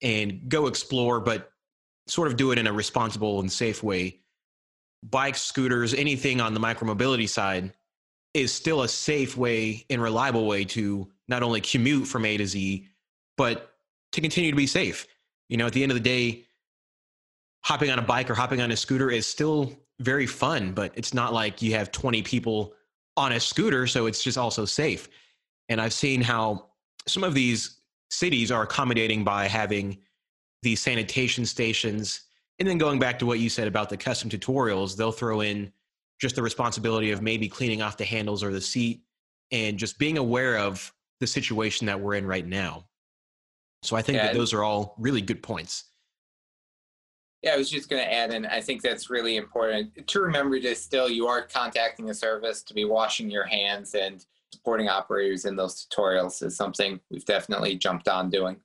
and 0.01 0.49
go 0.49 0.67
explore 0.67 1.19
but 1.19 1.51
sort 2.07 2.27
of 2.27 2.37
do 2.37 2.51
it 2.51 2.57
in 2.57 2.67
a 2.67 2.73
responsible 2.73 3.39
and 3.39 3.51
safe 3.51 3.83
way 3.83 4.19
bikes, 5.03 5.41
scooters, 5.41 5.93
anything 5.93 6.41
on 6.41 6.53
the 6.53 6.59
micromobility 6.59 7.27
side 7.27 7.73
is 8.33 8.51
still 8.51 8.81
a 8.81 8.87
safe 8.87 9.37
way 9.37 9.85
and 9.89 10.01
reliable 10.01 10.47
way 10.47 10.65
to 10.65 11.11
not 11.27 11.43
only 11.43 11.61
commute 11.61 12.07
from 12.07 12.25
A 12.25 12.37
to 12.37 12.47
Z, 12.47 12.87
but 13.37 13.75
to 14.13 14.21
continue 14.21 14.51
to 14.51 14.57
be 14.57 14.67
safe. 14.67 15.07
You 15.49 15.57
know, 15.57 15.67
at 15.67 15.73
the 15.73 15.83
end 15.83 15.91
of 15.91 15.95
the 15.95 16.03
day, 16.03 16.45
hopping 17.63 17.91
on 17.91 17.99
a 17.99 18.03
bike 18.03 18.29
or 18.29 18.33
hopping 18.33 18.61
on 18.61 18.71
a 18.71 18.77
scooter 18.77 19.11
is 19.11 19.27
still 19.27 19.73
very 19.99 20.25
fun, 20.25 20.73
but 20.73 20.91
it's 20.95 21.13
not 21.13 21.33
like 21.33 21.61
you 21.61 21.73
have 21.73 21.91
20 21.91 22.23
people 22.23 22.73
on 23.17 23.33
a 23.33 23.39
scooter, 23.39 23.87
so 23.87 24.05
it's 24.05 24.23
just 24.23 24.37
also 24.37 24.65
safe. 24.65 25.09
And 25.69 25.79
I've 25.79 25.93
seen 25.93 26.21
how 26.21 26.69
some 27.07 27.23
of 27.23 27.33
these 27.33 27.81
cities 28.09 28.51
are 28.51 28.63
accommodating 28.63 29.23
by 29.23 29.47
having 29.47 29.97
these 30.61 30.81
sanitation 30.81 31.45
stations 31.45 32.21
and 32.59 32.67
then 32.67 32.77
going 32.77 32.99
back 32.99 33.19
to 33.19 33.25
what 33.25 33.39
you 33.39 33.49
said 33.49 33.67
about 33.67 33.89
the 33.89 33.97
custom 33.97 34.29
tutorials, 34.29 34.95
they'll 34.95 35.11
throw 35.11 35.41
in 35.41 35.71
just 36.19 36.35
the 36.35 36.41
responsibility 36.41 37.11
of 37.11 37.21
maybe 37.21 37.49
cleaning 37.49 37.81
off 37.81 37.97
the 37.97 38.05
handles 38.05 38.43
or 38.43 38.51
the 38.51 38.61
seat 38.61 39.01
and 39.51 39.77
just 39.77 39.97
being 39.97 40.17
aware 40.17 40.57
of 40.57 40.93
the 41.19 41.27
situation 41.27 41.87
that 41.87 41.99
we're 41.99 42.15
in 42.15 42.25
right 42.25 42.47
now. 42.47 42.85
So 43.81 43.95
I 43.95 44.01
think 44.01 44.17
yeah, 44.17 44.27
that 44.27 44.35
those 44.35 44.53
are 44.53 44.63
all 44.63 44.95
really 44.97 45.21
good 45.21 45.43
points. 45.43 45.85
Yeah, 47.43 47.53
I 47.53 47.57
was 47.57 47.69
just 47.69 47.89
going 47.89 48.01
to 48.01 48.11
add, 48.11 48.33
and 48.33 48.47
I 48.47 48.61
think 48.61 48.81
that's 48.81 49.09
really 49.09 49.35
important 49.35 50.07
to 50.07 50.19
remember 50.21 50.59
to 50.61 50.75
still 50.75 51.09
you 51.09 51.27
are 51.27 51.41
contacting 51.41 52.09
a 52.09 52.13
service 52.13 52.63
to 52.63 52.73
be 52.73 52.85
washing 52.85 53.29
your 53.29 53.43
hands 53.43 53.95
and 53.95 54.25
supporting 54.53 54.87
operators 54.87 55.43
in 55.43 55.57
those 55.57 55.85
tutorials 55.85 56.41
is 56.41 56.55
something 56.55 56.99
we've 57.11 57.25
definitely 57.25 57.75
jumped 57.75 58.07
on 58.07 58.29
doing. 58.29 58.55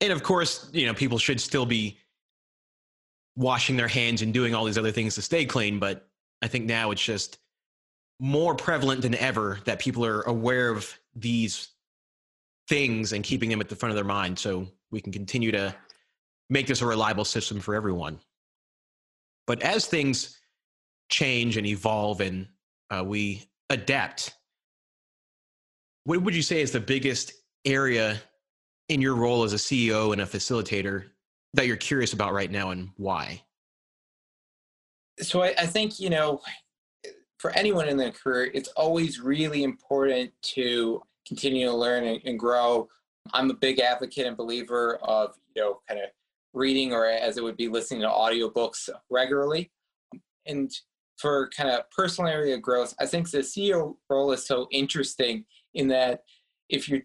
And 0.00 0.12
of 0.12 0.22
course, 0.22 0.70
you 0.72 0.86
know, 0.86 0.94
people 0.94 1.18
should 1.18 1.40
still 1.40 1.66
be 1.66 1.98
washing 3.34 3.76
their 3.76 3.88
hands 3.88 4.22
and 4.22 4.32
doing 4.32 4.54
all 4.54 4.64
these 4.64 4.78
other 4.78 4.92
things 4.92 5.14
to 5.16 5.22
stay 5.22 5.44
clean. 5.44 5.78
But 5.78 6.08
I 6.42 6.48
think 6.48 6.66
now 6.66 6.90
it's 6.92 7.02
just 7.02 7.38
more 8.20 8.54
prevalent 8.54 9.02
than 9.02 9.14
ever 9.16 9.58
that 9.64 9.78
people 9.78 10.04
are 10.04 10.22
aware 10.22 10.70
of 10.70 10.98
these 11.14 11.68
things 12.68 13.12
and 13.12 13.24
keeping 13.24 13.50
them 13.50 13.60
at 13.60 13.68
the 13.68 13.76
front 13.76 13.90
of 13.90 13.96
their 13.96 14.04
mind 14.04 14.38
so 14.38 14.66
we 14.90 15.00
can 15.00 15.12
continue 15.12 15.52
to 15.52 15.74
make 16.50 16.66
this 16.66 16.82
a 16.82 16.86
reliable 16.86 17.24
system 17.24 17.60
for 17.60 17.74
everyone. 17.74 18.18
But 19.46 19.62
as 19.62 19.86
things 19.86 20.38
change 21.08 21.56
and 21.56 21.66
evolve 21.66 22.20
and 22.20 22.48
uh, 22.90 23.04
we 23.04 23.48
adapt, 23.70 24.34
what 26.04 26.22
would 26.22 26.34
you 26.34 26.42
say 26.42 26.60
is 26.60 26.72
the 26.72 26.80
biggest 26.80 27.32
area 27.64 28.20
in 28.88 29.00
your 29.00 29.16
role 29.16 29.42
as 29.42 29.52
a 29.52 29.56
CEO 29.56 30.12
and 30.12 30.22
a 30.22 30.26
facilitator 30.26 31.04
that 31.54 31.66
you're 31.66 31.76
curious 31.76 32.12
about 32.12 32.32
right 32.32 32.50
now 32.50 32.70
and 32.70 32.90
why? 32.96 33.42
So 35.20 35.42
I, 35.42 35.54
I 35.58 35.66
think, 35.66 35.98
you 35.98 36.10
know, 36.10 36.40
for 37.38 37.50
anyone 37.52 37.88
in 37.88 37.96
their 37.96 38.12
career, 38.12 38.50
it's 38.54 38.68
always 38.70 39.20
really 39.20 39.64
important 39.64 40.30
to 40.42 41.02
continue 41.26 41.66
to 41.66 41.74
learn 41.74 42.04
and, 42.04 42.20
and 42.24 42.38
grow. 42.38 42.88
I'm 43.32 43.50
a 43.50 43.54
big 43.54 43.80
advocate 43.80 44.26
and 44.26 44.36
believer 44.36 44.98
of, 45.02 45.34
you 45.54 45.62
know, 45.62 45.75
reading 46.66 46.92
or 46.92 47.06
as 47.06 47.38
it 47.38 47.44
would 47.44 47.56
be 47.56 47.68
listening 47.68 48.00
to 48.00 48.08
audiobooks 48.08 48.88
regularly. 49.08 49.70
And 50.46 50.68
for 51.16 51.48
kind 51.56 51.70
of 51.70 51.88
personal 51.90 52.28
area 52.28 52.56
of 52.56 52.62
growth, 52.62 52.92
I 52.98 53.06
think 53.06 53.30
the 53.30 53.38
CEO 53.38 53.94
role 54.10 54.32
is 54.32 54.44
so 54.44 54.66
interesting 54.72 55.44
in 55.74 55.86
that 55.88 56.22
if 56.68 56.88
you're 56.88 57.02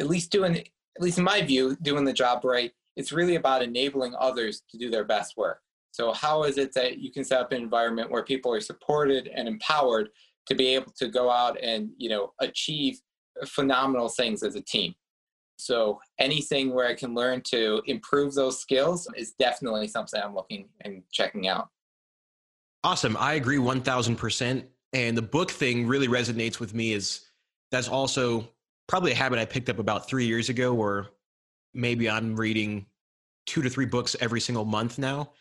at 0.00 0.08
least 0.08 0.32
doing, 0.32 0.56
at 0.56 1.02
least 1.02 1.18
in 1.18 1.24
my 1.24 1.42
view, 1.42 1.76
doing 1.82 2.06
the 2.06 2.12
job 2.24 2.42
right, 2.42 2.72
it's 2.96 3.12
really 3.12 3.36
about 3.36 3.62
enabling 3.62 4.14
others 4.18 4.62
to 4.70 4.78
do 4.78 4.88
their 4.88 5.04
best 5.04 5.36
work. 5.36 5.60
So 5.90 6.12
how 6.12 6.44
is 6.44 6.56
it 6.56 6.72
that 6.72 6.98
you 6.98 7.12
can 7.12 7.22
set 7.22 7.42
up 7.42 7.52
an 7.52 7.60
environment 7.60 8.10
where 8.10 8.24
people 8.24 8.50
are 8.54 8.62
supported 8.62 9.28
and 9.28 9.46
empowered 9.46 10.08
to 10.46 10.54
be 10.54 10.68
able 10.68 10.92
to 10.96 11.08
go 11.08 11.30
out 11.30 11.58
and 11.62 11.90
you 11.98 12.08
know 12.08 12.32
achieve 12.40 12.98
phenomenal 13.46 14.08
things 14.08 14.42
as 14.42 14.54
a 14.54 14.62
team? 14.62 14.94
So 15.64 16.00
anything 16.18 16.74
where 16.74 16.86
I 16.86 16.94
can 16.94 17.14
learn 17.14 17.42
to 17.46 17.82
improve 17.86 18.34
those 18.34 18.60
skills 18.60 19.08
is 19.16 19.32
definitely 19.32 19.88
something 19.88 20.20
I'm 20.22 20.34
looking 20.34 20.68
and 20.82 21.02
checking 21.10 21.48
out. 21.48 21.68
Awesome. 22.84 23.16
I 23.18 23.34
agree 23.34 23.58
1000%. 23.58 24.64
And 24.92 25.16
the 25.16 25.22
book 25.22 25.50
thing 25.50 25.86
really 25.86 26.08
resonates 26.08 26.60
with 26.60 26.74
me 26.74 26.92
is 26.92 27.28
that's 27.70 27.88
also 27.88 28.48
probably 28.88 29.12
a 29.12 29.14
habit 29.14 29.38
I 29.38 29.44
picked 29.44 29.70
up 29.70 29.78
about 29.78 30.08
three 30.08 30.26
years 30.26 30.48
ago 30.48 30.74
where 30.74 31.06
maybe 31.72 32.10
I'm 32.10 32.36
reading 32.36 32.86
two 33.46 33.62
to 33.62 33.70
three 33.70 33.86
books 33.86 34.16
every 34.20 34.40
single 34.40 34.64
month 34.64 34.98
now. 34.98 35.32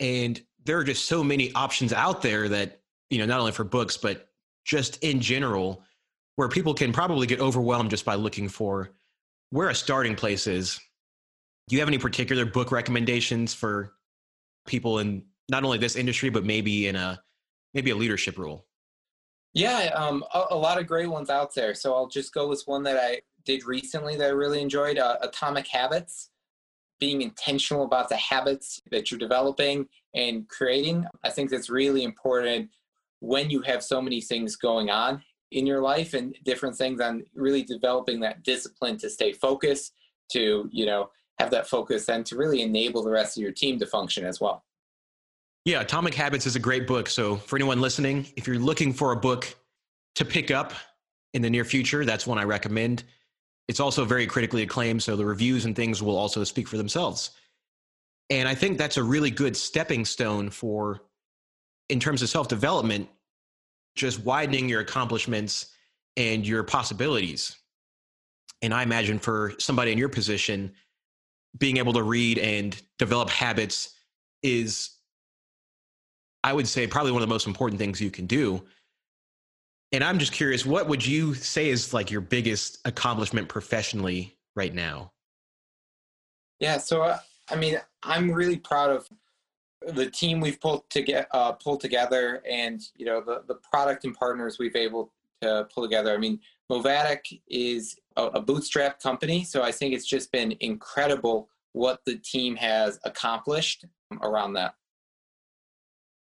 And 0.00 0.40
there 0.64 0.78
are 0.78 0.84
just 0.84 1.06
so 1.06 1.22
many 1.22 1.52
options 1.54 1.92
out 1.92 2.22
there 2.22 2.48
that, 2.48 2.80
you 3.10 3.18
know, 3.18 3.26
not 3.26 3.40
only 3.40 3.52
for 3.52 3.64
books, 3.64 3.96
but 3.96 4.28
just 4.64 5.02
in 5.02 5.20
general, 5.20 5.82
where 6.36 6.48
people 6.48 6.72
can 6.72 6.92
probably 6.92 7.26
get 7.26 7.40
overwhelmed 7.40 7.90
just 7.90 8.04
by 8.04 8.14
looking 8.14 8.48
for 8.48 8.90
where 9.50 9.68
a 9.68 9.74
starting 9.74 10.14
place 10.14 10.46
is. 10.46 10.78
Do 11.68 11.76
you 11.76 11.80
have 11.80 11.88
any 11.88 11.98
particular 11.98 12.46
book 12.46 12.72
recommendations 12.72 13.54
for 13.54 13.92
people 14.66 14.98
in 14.98 15.24
not 15.48 15.64
only 15.64 15.78
this 15.78 15.96
industry, 15.96 16.30
but 16.30 16.44
maybe 16.44 16.88
in 16.88 16.96
a 16.96 17.20
maybe 17.74 17.90
a 17.90 17.96
leadership 17.96 18.38
role? 18.38 18.66
Yeah, 19.54 19.90
um, 19.94 20.24
a, 20.34 20.44
a, 20.50 20.56
lot 20.56 20.78
of 20.78 20.86
great 20.86 21.08
ones 21.08 21.30
out 21.30 21.54
there. 21.54 21.74
So 21.74 21.94
I'll 21.94 22.06
just 22.06 22.32
go 22.32 22.48
with 22.48 22.62
one 22.66 22.82
that 22.84 22.96
I 22.96 23.22
did 23.44 23.64
recently 23.64 24.14
that 24.16 24.26
I 24.26 24.32
really 24.32 24.60
enjoyed 24.60 24.98
uh, 24.98 25.16
Atomic 25.20 25.66
Habits. 25.66 26.30
Being 27.00 27.22
intentional 27.22 27.84
about 27.84 28.08
the 28.08 28.16
habits 28.16 28.80
that 28.90 29.10
you're 29.10 29.20
developing 29.20 29.86
and 30.14 30.48
creating. 30.48 31.06
I 31.22 31.30
think 31.30 31.48
that's 31.48 31.70
really 31.70 32.02
important 32.02 32.70
when 33.20 33.50
you 33.50 33.62
have 33.62 33.84
so 33.84 34.02
many 34.02 34.20
things 34.20 34.56
going 34.56 34.90
on 34.90 35.22
in 35.50 35.66
your 35.66 35.80
life 35.80 36.14
and 36.14 36.34
different 36.44 36.76
things 36.76 37.00
on 37.00 37.24
really 37.34 37.62
developing 37.62 38.20
that 38.20 38.42
discipline 38.42 38.98
to 38.98 39.08
stay 39.08 39.32
focused, 39.32 39.94
to, 40.32 40.68
you 40.70 40.86
know, 40.86 41.10
have 41.38 41.50
that 41.50 41.66
focus 41.66 42.08
and 42.08 42.26
to 42.26 42.36
really 42.36 42.62
enable 42.62 43.02
the 43.02 43.10
rest 43.10 43.36
of 43.36 43.42
your 43.42 43.52
team 43.52 43.78
to 43.78 43.86
function 43.86 44.24
as 44.24 44.40
well. 44.40 44.64
Yeah, 45.64 45.80
Atomic 45.80 46.14
Habits 46.14 46.46
is 46.46 46.56
a 46.56 46.60
great 46.60 46.86
book. 46.86 47.08
So, 47.08 47.36
for 47.36 47.56
anyone 47.56 47.80
listening, 47.80 48.26
if 48.36 48.46
you're 48.46 48.58
looking 48.58 48.92
for 48.92 49.12
a 49.12 49.16
book 49.16 49.54
to 50.14 50.24
pick 50.24 50.50
up 50.50 50.72
in 51.34 51.42
the 51.42 51.50
near 51.50 51.64
future, 51.64 52.04
that's 52.04 52.26
one 52.26 52.38
I 52.38 52.44
recommend. 52.44 53.04
It's 53.68 53.80
also 53.80 54.04
very 54.04 54.26
critically 54.26 54.62
acclaimed, 54.62 55.02
so 55.02 55.14
the 55.14 55.26
reviews 55.26 55.66
and 55.66 55.76
things 55.76 56.02
will 56.02 56.16
also 56.16 56.42
speak 56.42 56.66
for 56.66 56.78
themselves. 56.78 57.32
And 58.30 58.48
I 58.48 58.54
think 58.54 58.78
that's 58.78 58.96
a 58.96 59.02
really 59.02 59.30
good 59.30 59.56
stepping 59.56 60.04
stone 60.04 60.48
for, 60.50 61.02
in 61.88 62.00
terms 62.00 62.22
of 62.22 62.28
self 62.28 62.48
development, 62.48 63.08
just 63.98 64.20
widening 64.20 64.68
your 64.68 64.80
accomplishments 64.80 65.72
and 66.16 66.46
your 66.46 66.62
possibilities. 66.62 67.56
And 68.62 68.72
I 68.72 68.82
imagine 68.82 69.18
for 69.18 69.52
somebody 69.58 69.92
in 69.92 69.98
your 69.98 70.08
position, 70.08 70.72
being 71.58 71.76
able 71.76 71.92
to 71.92 72.02
read 72.02 72.38
and 72.38 72.80
develop 72.98 73.28
habits 73.28 73.94
is 74.42 74.90
I 76.44 76.52
would 76.52 76.68
say 76.68 76.86
probably 76.86 77.12
one 77.12 77.22
of 77.22 77.28
the 77.28 77.34
most 77.34 77.46
important 77.46 77.78
things 77.80 78.00
you 78.00 78.10
can 78.10 78.26
do. 78.26 78.62
And 79.90 80.04
I'm 80.04 80.18
just 80.18 80.32
curious, 80.32 80.64
what 80.64 80.86
would 80.86 81.04
you 81.04 81.34
say 81.34 81.68
is 81.68 81.92
like 81.92 82.10
your 82.10 82.20
biggest 82.20 82.78
accomplishment 82.84 83.48
professionally 83.48 84.36
right 84.54 84.72
now? 84.72 85.12
Yeah, 86.60 86.78
so 86.78 87.02
uh, 87.02 87.18
I 87.50 87.56
mean, 87.56 87.80
I'm 88.02 88.30
really 88.30 88.58
proud 88.58 88.90
of 88.90 89.08
the 89.86 90.10
team 90.10 90.40
we've 90.40 90.60
pulled 90.60 90.88
to 90.90 91.02
get 91.02 91.28
uh, 91.32 91.52
pulled 91.52 91.80
together, 91.80 92.42
and 92.48 92.80
you 92.96 93.06
know 93.06 93.20
the 93.20 93.42
the 93.46 93.54
product 93.56 94.04
and 94.04 94.14
partners 94.14 94.58
we've 94.58 94.76
able 94.76 95.12
to 95.40 95.66
pull 95.72 95.84
together. 95.84 96.12
I 96.14 96.18
mean, 96.18 96.40
Movatic 96.68 97.26
is 97.48 97.96
a, 98.16 98.24
a 98.24 98.40
bootstrap 98.40 99.00
company, 99.00 99.44
so 99.44 99.62
I 99.62 99.72
think 99.72 99.94
it's 99.94 100.06
just 100.06 100.32
been 100.32 100.56
incredible 100.60 101.48
what 101.72 102.00
the 102.04 102.16
team 102.16 102.56
has 102.56 102.98
accomplished 103.04 103.84
around 104.22 104.54
that. 104.54 104.74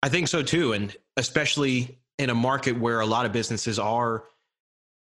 I 0.01 0.09
think 0.09 0.27
so 0.27 0.43
too. 0.43 0.73
And 0.73 0.95
especially 1.17 1.97
in 2.19 2.29
a 2.29 2.35
market 2.35 2.77
where 2.77 2.99
a 2.99 3.05
lot 3.05 3.25
of 3.25 3.31
businesses 3.31 3.79
are 3.79 4.25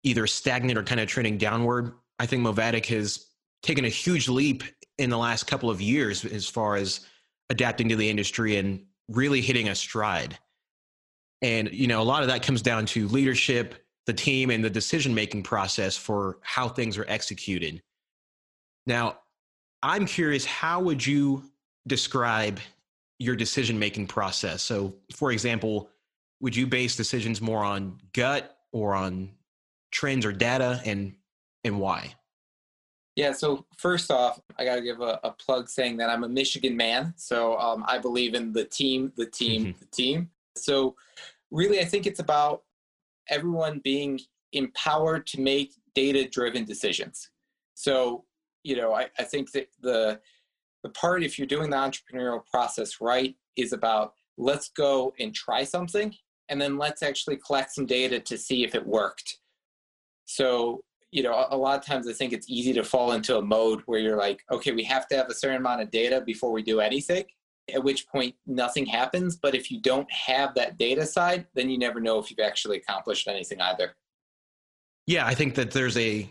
either 0.03 0.27
stagnant 0.27 0.77
or 0.77 0.83
kind 0.83 0.99
of 0.99 1.07
trending 1.07 1.37
downward, 1.37 1.93
I 2.19 2.25
think 2.25 2.41
Movatic 2.43 2.85
has 2.87 3.27
taken 3.63 3.85
a 3.85 3.89
huge 3.89 4.27
leap 4.27 4.63
in 4.97 5.09
the 5.09 5.17
last 5.17 5.47
couple 5.47 5.69
of 5.69 5.81
years 5.81 6.25
as 6.25 6.47
far 6.47 6.75
as 6.75 7.05
adapting 7.49 7.89
to 7.89 7.95
the 7.95 8.09
industry 8.09 8.57
and 8.57 8.85
really 9.09 9.41
hitting 9.41 9.69
a 9.69 9.75
stride. 9.75 10.37
And, 11.41 11.71
you 11.71 11.87
know, 11.87 12.01
a 12.01 12.03
lot 12.03 12.21
of 12.21 12.27
that 12.29 12.43
comes 12.43 12.61
down 12.61 12.85
to 12.87 13.07
leadership, 13.07 13.75
the 14.05 14.13
team, 14.13 14.49
and 14.49 14.63
the 14.63 14.69
decision 14.69 15.15
making 15.15 15.43
process 15.43 15.95
for 15.95 16.37
how 16.41 16.67
things 16.67 16.97
are 16.97 17.05
executed. 17.07 17.81
Now, 18.85 19.19
I'm 19.81 20.05
curious, 20.05 20.45
how 20.45 20.81
would 20.81 21.05
you 21.05 21.43
describe 21.87 22.59
your 23.19 23.35
decision 23.35 23.77
making 23.77 24.07
process. 24.07 24.63
So, 24.63 24.95
for 25.13 25.31
example, 25.31 25.89
would 26.39 26.55
you 26.55 26.65
base 26.65 26.95
decisions 26.95 27.41
more 27.41 27.63
on 27.63 27.99
gut 28.13 28.57
or 28.71 28.95
on 28.95 29.31
trends 29.91 30.25
or 30.25 30.31
data, 30.31 30.81
and 30.85 31.15
and 31.65 31.79
why? 31.79 32.15
Yeah. 33.19 33.33
So 33.33 33.65
first 33.75 34.11
off, 34.11 34.39
I 34.57 34.63
got 34.63 34.75
to 34.75 34.81
give 34.81 35.01
a, 35.01 35.19
a, 35.25 35.31
plug 35.31 35.67
saying 35.67 35.97
that 35.97 36.09
I'm 36.09 36.23
a 36.23 36.29
Michigan 36.29 36.77
man. 36.77 37.13
So 37.17 37.57
um, 37.57 37.83
I 37.85 37.97
believe 37.97 38.33
in 38.33 38.53
the 38.53 38.63
team, 38.63 39.11
the 39.17 39.25
team, 39.25 39.65
mm-hmm. 39.65 39.77
the 39.77 39.85
team. 39.87 40.29
So 40.55 40.95
really, 41.51 41.81
I 41.81 41.83
think 41.83 42.07
it's 42.07 42.21
about 42.21 42.63
everyone 43.27 43.81
being 43.83 44.21
empowered 44.53 45.27
to 45.27 45.41
make 45.41 45.73
data 45.93 46.29
driven 46.29 46.63
decisions. 46.63 47.29
So, 47.73 48.23
you 48.63 48.77
know, 48.77 48.93
I, 48.93 49.07
I 49.17 49.23
think 49.23 49.51
that 49.51 49.67
the 49.81 50.21
the 50.83 50.89
part 50.91 51.21
if 51.21 51.37
you're 51.37 51.45
doing 51.45 51.71
the 51.71 51.75
entrepreneurial 51.75 52.45
process 52.49 53.01
right 53.01 53.35
is 53.57 53.73
about 53.73 54.13
let's 54.37 54.69
go 54.69 55.13
and 55.19 55.35
try 55.35 55.65
something 55.65 56.15
and 56.47 56.61
then 56.61 56.77
let's 56.77 57.03
actually 57.03 57.35
collect 57.35 57.73
some 57.73 57.85
data 57.85 58.17
to 58.21 58.37
see 58.37 58.63
if 58.63 58.75
it 58.75 58.87
worked 58.87 59.39
so 60.23 60.81
you 61.11 61.23
know 61.23 61.47
a 61.49 61.57
lot 61.57 61.77
of 61.77 61.85
times 61.85 62.07
i 62.07 62.13
think 62.13 62.33
it's 62.33 62.49
easy 62.49 62.73
to 62.73 62.83
fall 62.83 63.13
into 63.13 63.37
a 63.37 63.41
mode 63.41 63.81
where 63.85 63.99
you're 63.99 64.17
like 64.17 64.43
okay 64.51 64.71
we 64.71 64.83
have 64.83 65.07
to 65.07 65.15
have 65.15 65.27
a 65.29 65.33
certain 65.33 65.57
amount 65.57 65.81
of 65.81 65.89
data 65.91 66.21
before 66.21 66.51
we 66.51 66.61
do 66.61 66.79
anything 66.79 67.25
at 67.73 67.83
which 67.83 68.07
point 68.07 68.35
nothing 68.45 68.85
happens. 68.85 69.35
But 69.35 69.55
if 69.55 69.71
you 69.71 69.79
don't 69.81 70.11
have 70.11 70.55
that 70.55 70.77
data 70.77 71.05
side 71.05 71.45
then 71.53 71.69
you 71.69 71.77
never 71.77 71.99
know 71.99 72.19
if 72.19 72.29
you've 72.29 72.39
actually 72.39 72.77
accomplished 72.77 73.27
anything 73.27 73.61
either. 73.61 73.95
Yeah 75.07 75.25
i 75.25 75.33
think 75.33 75.55
that 75.55 75.71
there's 75.71 75.97
a 75.97 76.29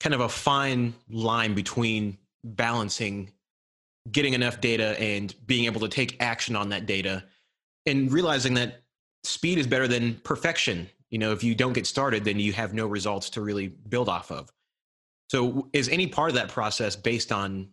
kind 0.00 0.14
of 0.14 0.20
a 0.20 0.28
fine 0.28 0.94
line 1.08 1.54
between 1.54 2.18
balancing 2.44 3.32
getting 4.12 4.32
enough 4.32 4.60
data 4.60 4.98
and 5.00 5.34
being 5.46 5.66
able 5.66 5.80
to 5.80 5.88
take 5.88 6.16
action 6.20 6.56
on 6.56 6.68
that 6.70 6.86
data 6.86 7.24
and 7.84 8.12
realizing 8.12 8.54
that 8.54 8.82
speed 9.24 9.58
is 9.58 9.66
better 9.66 9.88
than 9.88 10.14
perfection 10.24 10.88
you 11.10 11.18
know 11.18 11.32
if 11.32 11.42
you 11.42 11.54
don't 11.54 11.72
get 11.72 11.86
started 11.86 12.24
then 12.24 12.38
you 12.38 12.52
have 12.52 12.74
no 12.74 12.86
results 12.86 13.30
to 13.30 13.40
really 13.40 13.68
build 13.88 14.08
off 14.08 14.30
of. 14.30 14.50
So 15.30 15.68
is 15.72 15.88
any 15.88 16.06
part 16.06 16.30
of 16.30 16.34
that 16.36 16.48
process 16.48 16.96
based 16.96 17.32
on 17.32 17.68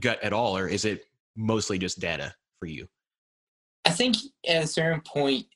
gut 0.00 0.22
at 0.22 0.32
all 0.32 0.56
or 0.56 0.68
is 0.68 0.84
it 0.84 1.06
mostly 1.36 1.78
just 1.78 1.98
data 1.98 2.34
for 2.58 2.66
you? 2.66 2.86
I 3.84 3.90
think 3.90 4.16
at 4.46 4.64
a 4.64 4.66
certain 4.66 5.00
point 5.00 5.46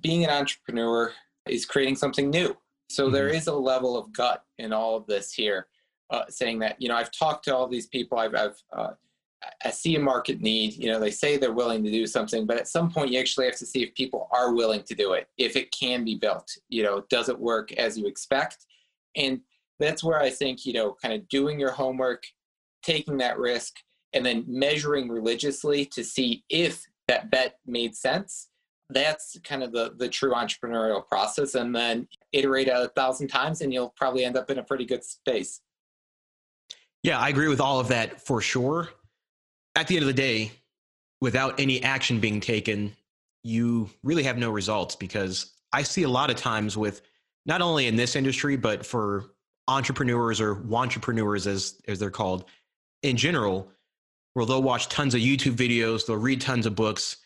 being 0.00 0.24
an 0.24 0.30
entrepreneur 0.30 1.12
is 1.48 1.66
creating 1.66 1.96
something 1.96 2.30
new. 2.30 2.56
So 2.88 3.04
mm-hmm. 3.04 3.14
there 3.14 3.28
is 3.28 3.48
a 3.48 3.54
level 3.54 3.96
of 3.96 4.12
gut 4.12 4.44
in 4.58 4.72
all 4.72 4.96
of 4.96 5.06
this 5.06 5.32
here 5.32 5.66
uh, 6.12 6.24
saying 6.28 6.58
that 6.58 6.76
you 6.80 6.88
know 6.88 6.94
i've 6.94 7.10
talked 7.10 7.44
to 7.44 7.56
all 7.56 7.66
these 7.66 7.86
people 7.86 8.18
i've, 8.18 8.34
I've 8.34 8.62
uh, 8.72 8.90
I 9.64 9.70
see 9.70 9.96
a 9.96 10.00
market 10.00 10.40
need. 10.40 10.74
You 10.74 10.90
know, 10.90 11.00
they 11.00 11.10
say 11.10 11.36
they're 11.36 11.52
willing 11.52 11.84
to 11.84 11.90
do 11.90 12.06
something, 12.06 12.46
but 12.46 12.58
at 12.58 12.68
some 12.68 12.90
point 12.90 13.10
you 13.10 13.18
actually 13.18 13.46
have 13.46 13.58
to 13.58 13.66
see 13.66 13.82
if 13.82 13.94
people 13.94 14.28
are 14.32 14.54
willing 14.54 14.82
to 14.84 14.94
do 14.94 15.12
it, 15.12 15.28
if 15.38 15.56
it 15.56 15.72
can 15.72 16.04
be 16.04 16.14
built. 16.14 16.50
You 16.68 16.82
know, 16.82 17.04
does 17.08 17.28
it 17.28 17.38
work 17.38 17.72
as 17.72 17.98
you 17.98 18.06
expect? 18.06 18.66
And 19.16 19.40
that's 19.78 20.04
where 20.04 20.20
I 20.20 20.30
think, 20.30 20.64
you 20.64 20.72
know, 20.72 20.96
kind 21.00 21.14
of 21.14 21.28
doing 21.28 21.58
your 21.58 21.72
homework, 21.72 22.24
taking 22.82 23.18
that 23.18 23.38
risk, 23.38 23.76
and 24.12 24.24
then 24.24 24.44
measuring 24.46 25.08
religiously 25.08 25.84
to 25.86 26.04
see 26.04 26.44
if 26.48 26.84
that 27.08 27.30
bet 27.30 27.58
made 27.66 27.96
sense. 27.96 28.48
That's 28.90 29.38
kind 29.42 29.62
of 29.62 29.72
the, 29.72 29.94
the 29.96 30.08
true 30.08 30.32
entrepreneurial 30.32 31.06
process. 31.06 31.54
And 31.54 31.74
then 31.74 32.06
iterate 32.32 32.68
a 32.68 32.92
thousand 32.94 33.28
times, 33.28 33.60
and 33.60 33.72
you'll 33.72 33.94
probably 33.96 34.24
end 34.24 34.36
up 34.36 34.50
in 34.50 34.58
a 34.58 34.62
pretty 34.62 34.84
good 34.84 35.02
space. 35.02 35.60
Yeah, 37.02 37.18
I 37.18 37.30
agree 37.30 37.48
with 37.48 37.60
all 37.60 37.80
of 37.80 37.88
that 37.88 38.20
for 38.20 38.40
sure 38.40 38.90
at 39.74 39.86
the 39.88 39.96
end 39.96 40.02
of 40.02 40.08
the 40.08 40.12
day, 40.12 40.52
without 41.20 41.58
any 41.58 41.82
action 41.82 42.20
being 42.20 42.40
taken, 42.40 42.94
you 43.42 43.88
really 44.02 44.22
have 44.22 44.38
no 44.38 44.50
results 44.50 44.96
because 44.96 45.52
I 45.72 45.82
see 45.82 46.02
a 46.02 46.08
lot 46.08 46.30
of 46.30 46.36
times 46.36 46.76
with 46.76 47.02
not 47.46 47.60
only 47.60 47.86
in 47.86 47.96
this 47.96 48.14
industry, 48.16 48.56
but 48.56 48.84
for 48.84 49.32
entrepreneurs 49.68 50.40
or 50.40 50.62
entrepreneurs 50.72 51.46
as, 51.46 51.80
as 51.88 51.98
they're 51.98 52.10
called 52.10 52.44
in 53.02 53.16
general, 53.16 53.70
where 54.34 54.46
they'll 54.46 54.62
watch 54.62 54.88
tons 54.88 55.14
of 55.14 55.20
YouTube 55.20 55.56
videos, 55.56 56.06
they'll 56.06 56.16
read 56.16 56.40
tons 56.40 56.66
of 56.66 56.74
books, 56.74 57.16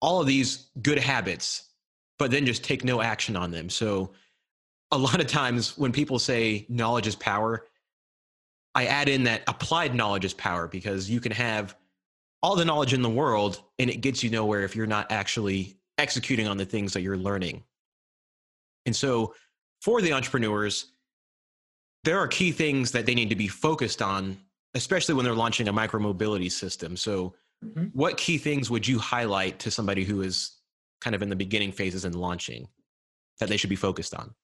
all 0.00 0.20
of 0.20 0.26
these 0.26 0.68
good 0.82 0.98
habits, 0.98 1.70
but 2.18 2.30
then 2.30 2.46
just 2.46 2.64
take 2.64 2.84
no 2.84 3.00
action 3.00 3.36
on 3.36 3.50
them. 3.50 3.68
So 3.68 4.12
a 4.90 4.98
lot 4.98 5.20
of 5.20 5.26
times 5.26 5.76
when 5.76 5.92
people 5.92 6.18
say 6.18 6.66
knowledge 6.68 7.06
is 7.06 7.16
power, 7.16 7.66
I 8.74 8.86
add 8.86 9.08
in 9.08 9.24
that 9.24 9.42
applied 9.48 9.94
knowledge 9.94 10.24
is 10.24 10.34
power 10.34 10.68
because 10.68 11.10
you 11.10 11.20
can 11.20 11.32
have 11.32 11.76
all 12.42 12.56
the 12.56 12.64
knowledge 12.64 12.92
in 12.92 13.02
the 13.02 13.10
world 13.10 13.62
and 13.78 13.90
it 13.90 14.00
gets 14.00 14.22
you 14.22 14.30
nowhere 14.30 14.62
if 14.62 14.76
you're 14.76 14.86
not 14.86 15.10
actually 15.10 15.76
executing 15.98 16.46
on 16.46 16.56
the 16.56 16.64
things 16.64 16.92
that 16.92 17.00
you're 17.00 17.16
learning. 17.16 17.62
And 18.84 18.94
so 18.94 19.34
for 19.80 20.00
the 20.00 20.12
entrepreneurs, 20.12 20.92
there 22.04 22.18
are 22.18 22.28
key 22.28 22.52
things 22.52 22.92
that 22.92 23.06
they 23.06 23.14
need 23.14 23.30
to 23.30 23.36
be 23.36 23.48
focused 23.48 24.00
on, 24.00 24.36
especially 24.74 25.14
when 25.14 25.24
they're 25.24 25.34
launching 25.34 25.68
a 25.68 25.72
micromobility 25.72 26.50
system. 26.50 26.96
So 26.96 27.34
mm-hmm. 27.64 27.86
what 27.92 28.16
key 28.16 28.38
things 28.38 28.70
would 28.70 28.86
you 28.86 28.98
highlight 28.98 29.58
to 29.60 29.70
somebody 29.70 30.04
who 30.04 30.22
is 30.22 30.58
kind 31.00 31.16
of 31.16 31.22
in 31.22 31.28
the 31.28 31.36
beginning 31.36 31.72
phases 31.72 32.04
and 32.04 32.14
launching 32.14 32.68
that 33.40 33.48
they 33.48 33.56
should 33.56 33.70
be 33.70 33.76
focused 33.76 34.14
on? 34.14 34.34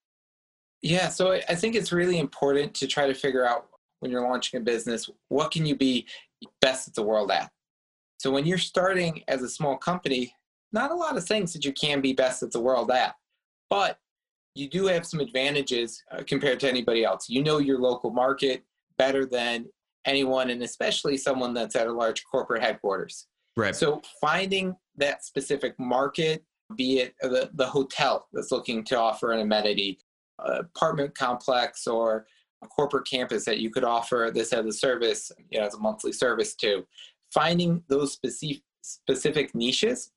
Yeah, 0.83 1.09
so 1.09 1.33
I 1.48 1.55
think 1.55 1.76
it's 1.76 1.92
really 1.92 2.18
important 2.18 2.74
to 2.74 2.88
try 2.88 3.07
to 3.07 3.14
figure 3.14 3.46
out 3.46 3.68
when 4.00 4.11
you're 4.11 4.28
launching 4.28 4.61
a 4.61 4.62
business, 4.62 5.09
what 5.28 5.52
can 5.52 5.64
you 5.64 5.76
be 5.76 6.07
best 6.61 6.88
at 6.88 6.94
the 6.94 7.02
world 7.02 7.31
at? 7.31 7.52
So 8.22 8.30
when 8.30 8.46
you're 8.46 8.56
starting 8.56 9.24
as 9.26 9.42
a 9.42 9.48
small 9.48 9.76
company, 9.76 10.32
not 10.72 10.92
a 10.92 10.94
lot 10.94 11.16
of 11.16 11.24
things 11.24 11.52
that 11.52 11.64
you 11.64 11.72
can 11.72 12.00
be 12.00 12.12
best 12.12 12.44
at 12.44 12.52
the 12.52 12.61
world 12.61 12.92
at, 12.92 13.16
but 13.68 13.98
you 14.54 14.68
do 14.68 14.87
have 14.87 15.04
some 15.04 15.18
advantages 15.18 16.00
uh, 16.12 16.22
compared 16.24 16.61
to 16.61 16.68
anybody 16.68 17.02
else. 17.02 17.28
You 17.28 17.42
know 17.42 17.58
your 17.58 17.80
local 17.80 18.12
market 18.12 18.62
better 18.96 19.26
than 19.26 19.66
anyone, 20.06 20.50
and 20.50 20.62
especially 20.62 21.16
someone 21.16 21.52
that's 21.52 21.74
at 21.74 21.88
a 21.88 21.92
large 21.92 22.22
corporate 22.30 22.62
headquarters. 22.62 23.26
Right. 23.56 23.74
So 23.74 24.00
finding 24.20 24.76
that 24.98 25.24
specific 25.24 25.74
market, 25.80 26.44
be 26.76 27.00
it 27.00 27.14
the, 27.22 27.50
the 27.54 27.66
hotel 27.66 28.28
that's 28.32 28.52
looking 28.52 28.85
to 28.85 29.00
offer 29.00 29.32
an 29.32 29.40
amenity, 29.40 29.98
apartment 30.38 31.18
complex, 31.18 31.88
or 31.88 32.28
a 32.62 32.68
corporate 32.68 33.08
campus 33.08 33.44
that 33.46 33.58
you 33.58 33.70
could 33.70 33.82
offer 33.82 34.30
this 34.32 34.52
as 34.52 34.64
a 34.64 34.72
service, 34.72 35.32
you 35.50 35.58
know, 35.58 35.66
as 35.66 35.74
a 35.74 35.80
monthly 35.80 36.12
service 36.12 36.54
to, 36.54 36.87
finding 37.33 37.83
those 37.88 38.12
specific 38.12 38.62
specific 38.85 39.55
niches, 39.55 40.11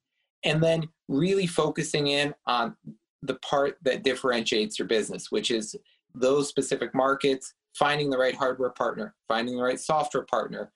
and 0.44 0.62
then 0.62 0.90
really 1.08 1.46
focusing 1.46 2.08
in 2.08 2.34
on 2.48 2.76
the 3.22 3.36
part 3.36 3.78
that 3.84 4.04
differentiates 4.04 4.80
your 4.80 4.88
business, 4.88 5.32
which 5.32 5.52
is 5.52 5.76
those 6.16 6.50
specific 6.50 6.94
markets, 6.96 7.54
finding 7.76 8.10
the 8.10 8.18
right 8.18 8.36
hardware 8.36 8.72
partner, 8.72 9.16
finding 9.28 9.56
the 9.56 9.62
right 9.62 9.80
software 9.80 10.24
partner, 10.24 10.72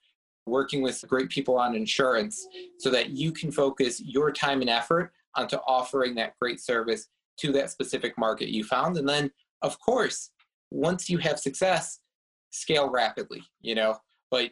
working 0.46 0.82
with 0.82 1.04
great 1.08 1.28
people 1.30 1.58
on 1.58 1.74
insurance 1.74 2.46
so 2.78 2.90
that 2.90 3.10
you 3.10 3.32
can 3.32 3.50
focus 3.50 4.00
your 4.00 4.30
time 4.30 4.60
and 4.60 4.70
effort 4.70 5.12
onto 5.36 5.56
offering 5.66 6.14
that 6.14 6.34
great 6.40 6.60
service 6.60 7.08
to 7.38 7.52
that 7.52 7.70
specific 7.70 8.16
market 8.18 8.48
you 8.48 8.62
found. 8.64 8.96
And 8.96 9.08
then, 9.08 9.30
of 9.62 9.80
course, 9.80 10.30
once 10.70 11.08
you 11.08 11.18
have 11.18 11.38
success, 11.38 12.00
scale 12.50 12.90
rapidly, 12.90 13.42
you 13.60 13.74
know, 13.74 13.98
but 14.30 14.50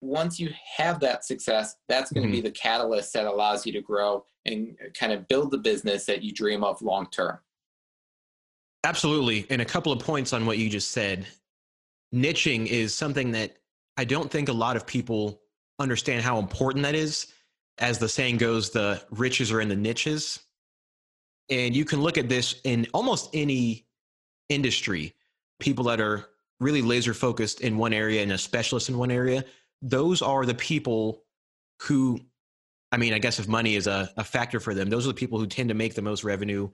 once 0.00 0.38
you 0.38 0.50
have 0.76 1.00
that 1.00 1.24
success, 1.24 1.76
that's 1.88 2.12
going 2.12 2.22
to 2.22 2.28
mm-hmm. 2.28 2.42
be 2.42 2.48
the 2.48 2.50
catalyst 2.50 3.12
that 3.12 3.26
allows 3.26 3.66
you 3.66 3.72
to 3.72 3.80
grow 3.80 4.24
and 4.46 4.76
kind 4.94 5.12
of 5.12 5.26
build 5.28 5.50
the 5.50 5.58
business 5.58 6.04
that 6.06 6.22
you 6.22 6.32
dream 6.32 6.62
of 6.62 6.80
long 6.82 7.08
term. 7.10 7.38
Absolutely. 8.84 9.46
And 9.50 9.60
a 9.60 9.64
couple 9.64 9.92
of 9.92 9.98
points 9.98 10.32
on 10.32 10.46
what 10.46 10.58
you 10.58 10.70
just 10.70 10.92
said. 10.92 11.26
Niching 12.14 12.66
is 12.66 12.94
something 12.94 13.32
that 13.32 13.56
I 13.96 14.04
don't 14.04 14.30
think 14.30 14.48
a 14.48 14.52
lot 14.52 14.76
of 14.76 14.86
people 14.86 15.40
understand 15.78 16.22
how 16.22 16.38
important 16.38 16.84
that 16.84 16.94
is. 16.94 17.32
As 17.78 17.98
the 17.98 18.08
saying 18.08 18.38
goes, 18.38 18.70
the 18.70 19.02
riches 19.10 19.52
are 19.52 19.60
in 19.60 19.68
the 19.68 19.76
niches. 19.76 20.40
And 21.50 21.74
you 21.74 21.84
can 21.84 22.00
look 22.02 22.18
at 22.18 22.28
this 22.28 22.60
in 22.64 22.86
almost 22.94 23.30
any 23.34 23.86
industry. 24.48 25.14
People 25.60 25.84
that 25.86 26.00
are 26.00 26.26
really 26.60 26.82
laser 26.82 27.14
focused 27.14 27.60
in 27.60 27.76
one 27.76 27.92
area 27.92 28.22
and 28.22 28.32
a 28.32 28.38
specialist 28.38 28.88
in 28.88 28.98
one 28.98 29.10
area, 29.10 29.44
those 29.82 30.22
are 30.22 30.44
the 30.44 30.54
people 30.54 31.22
who 31.82 32.20
I 32.90 32.96
mean, 32.96 33.12
I 33.12 33.18
guess 33.18 33.38
if 33.38 33.46
money 33.48 33.76
is 33.76 33.86
a, 33.86 34.10
a 34.16 34.24
factor 34.24 34.60
for 34.60 34.72
them, 34.72 34.88
those 34.88 35.04
are 35.04 35.08
the 35.08 35.14
people 35.14 35.38
who 35.38 35.46
tend 35.46 35.68
to 35.68 35.74
make 35.74 35.94
the 35.94 36.02
most 36.02 36.24
revenue 36.24 36.70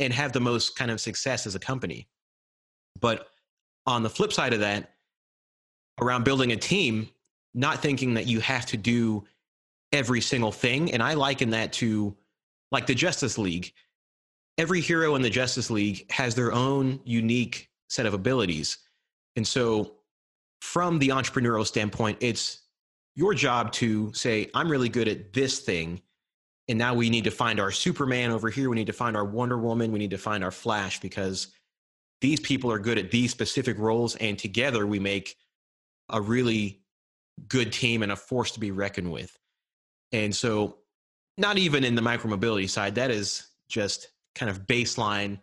and 0.00 0.12
have 0.12 0.32
the 0.32 0.40
most 0.40 0.76
kind 0.76 0.90
of 0.90 1.00
success 1.00 1.46
as 1.46 1.54
a 1.54 1.60
company. 1.60 2.08
But 3.00 3.28
on 3.86 4.02
the 4.02 4.10
flip 4.10 4.32
side 4.32 4.54
of 4.54 4.60
that, 4.60 4.90
around 6.00 6.24
building 6.24 6.52
a 6.52 6.56
team, 6.56 7.08
not 7.54 7.80
thinking 7.80 8.14
that 8.14 8.26
you 8.26 8.40
have 8.40 8.66
to 8.66 8.76
do 8.76 9.24
every 9.92 10.20
single 10.20 10.52
thing. 10.52 10.92
And 10.92 11.02
I 11.02 11.14
liken 11.14 11.50
that 11.50 11.72
to 11.74 12.16
like 12.70 12.86
the 12.86 12.94
Justice 12.94 13.38
League. 13.38 13.72
Every 14.58 14.80
hero 14.80 15.14
in 15.14 15.22
the 15.22 15.30
Justice 15.30 15.70
League 15.70 16.10
has 16.10 16.34
their 16.34 16.52
own 16.52 17.00
unique 17.04 17.68
set 17.88 18.06
of 18.06 18.14
abilities. 18.14 18.78
And 19.36 19.46
so, 19.46 19.92
from 20.62 21.00
the 21.00 21.08
entrepreneurial 21.08 21.66
standpoint, 21.66 22.16
it's 22.20 22.60
your 23.16 23.34
job 23.34 23.72
to 23.72 24.14
say, 24.14 24.48
I'm 24.54 24.70
really 24.70 24.88
good 24.88 25.08
at 25.08 25.32
this 25.32 25.58
thing. 25.58 26.00
And 26.68 26.78
now 26.78 26.94
we 26.94 27.10
need 27.10 27.24
to 27.24 27.32
find 27.32 27.58
our 27.58 27.72
Superman 27.72 28.30
over 28.30 28.48
here. 28.48 28.70
We 28.70 28.76
need 28.76 28.86
to 28.86 28.92
find 28.92 29.16
our 29.16 29.24
Wonder 29.24 29.58
Woman. 29.58 29.90
We 29.90 29.98
need 29.98 30.12
to 30.12 30.18
find 30.18 30.44
our 30.44 30.52
Flash 30.52 31.00
because 31.00 31.48
these 32.20 32.38
people 32.38 32.70
are 32.70 32.78
good 32.78 32.96
at 32.96 33.10
these 33.10 33.32
specific 33.32 33.76
roles. 33.76 34.14
And 34.16 34.38
together 34.38 34.86
we 34.86 35.00
make 35.00 35.34
a 36.10 36.20
really 36.20 36.84
good 37.48 37.72
team 37.72 38.04
and 38.04 38.12
a 38.12 38.16
force 38.16 38.52
to 38.52 38.60
be 38.60 38.70
reckoned 38.70 39.10
with. 39.10 39.36
And 40.12 40.32
so, 40.32 40.78
not 41.36 41.58
even 41.58 41.82
in 41.82 41.96
the 41.96 42.02
micromobility 42.02 42.70
side, 42.70 42.94
that 42.94 43.10
is 43.10 43.48
just 43.68 44.12
kind 44.36 44.48
of 44.48 44.68
baseline 44.68 45.40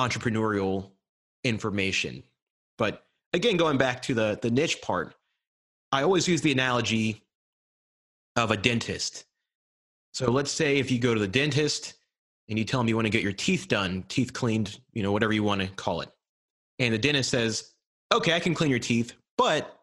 entrepreneurial 0.00 0.92
information. 1.44 2.22
But 2.78 3.05
again, 3.32 3.56
going 3.56 3.78
back 3.78 4.02
to 4.02 4.14
the 4.14 4.38
the 4.40 4.50
niche 4.50 4.80
part, 4.82 5.14
I 5.92 6.02
always 6.02 6.28
use 6.28 6.40
the 6.40 6.52
analogy 6.52 7.22
of 8.36 8.50
a 8.50 8.56
dentist. 8.56 9.24
So 10.12 10.30
let's 10.30 10.50
say 10.50 10.78
if 10.78 10.90
you 10.90 10.98
go 10.98 11.14
to 11.14 11.20
the 11.20 11.28
dentist 11.28 11.94
and 12.48 12.58
you 12.58 12.64
tell 12.64 12.80
them 12.80 12.88
you 12.88 12.96
want 12.96 13.06
to 13.06 13.10
get 13.10 13.22
your 13.22 13.32
teeth 13.32 13.68
done, 13.68 14.04
teeth 14.08 14.32
cleaned, 14.32 14.78
you 14.92 15.02
know, 15.02 15.12
whatever 15.12 15.32
you 15.32 15.42
want 15.42 15.60
to 15.60 15.68
call 15.68 16.00
it. 16.00 16.10
And 16.78 16.94
the 16.94 16.98
dentist 16.98 17.30
says, 17.30 17.72
okay, 18.12 18.34
I 18.34 18.40
can 18.40 18.54
clean 18.54 18.70
your 18.70 18.78
teeth, 18.78 19.14
but 19.36 19.78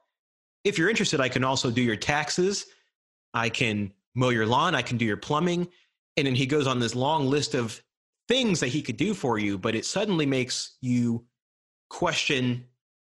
if 0.63 0.77
you're 0.77 0.89
interested, 0.89 1.19
I 1.19 1.29
can 1.29 1.43
also 1.43 1.69
do 1.69 1.81
your 1.81 1.95
taxes. 1.95 2.67
I 3.33 3.49
can 3.49 3.91
mow 4.15 4.29
your 4.29 4.45
lawn. 4.45 4.75
I 4.75 4.81
can 4.81 4.97
do 4.97 5.05
your 5.05 5.17
plumbing. 5.17 5.67
And 6.15 6.27
then 6.27 6.35
he 6.35 6.45
goes 6.45 6.67
on 6.67 6.79
this 6.79 6.95
long 6.95 7.25
list 7.25 7.53
of 7.53 7.81
things 8.27 8.59
that 8.59 8.67
he 8.67 8.81
could 8.81 8.97
do 8.97 9.13
for 9.13 9.37
you, 9.37 9.57
but 9.57 9.75
it 9.75 9.85
suddenly 9.85 10.25
makes 10.25 10.77
you 10.81 11.25
question 11.89 12.65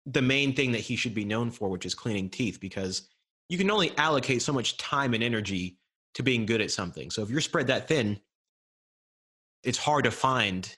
the 0.07 0.23
main 0.23 0.55
thing 0.55 0.73
that 0.73 0.81
he 0.81 0.97
should 0.97 1.15
be 1.15 1.25
known 1.25 1.51
for, 1.51 1.69
which 1.69 1.87
is 1.87 1.95
cleaning 1.95 2.29
teeth, 2.29 2.59
because 2.61 3.09
you 3.49 3.59
can 3.59 3.71
only 3.71 3.97
allocate 3.97 4.43
so 4.43 4.53
much 4.53 4.77
time 4.77 5.15
and 5.15 5.23
energy 5.23 5.79
to 6.15 6.23
being 6.23 6.47
good 6.47 6.61
at 6.61 6.71
something. 6.71 7.11
So 7.11 7.23
if 7.23 7.31
you're 7.31 7.41
spread 7.41 7.69
that 7.69 7.88
thin, 7.88 8.21
it's 9.62 9.79
hard 9.79 10.05
to 10.05 10.11
find 10.11 10.75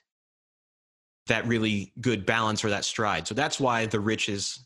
that 1.27 1.47
really 1.47 1.91
good 1.99 2.25
balance 2.25 2.63
or 2.63 2.69
that 2.69 2.85
stride. 2.85 3.27
So 3.27 3.33
that's 3.33 3.59
why 3.59 3.87
the 3.87 3.99
riches 3.99 4.65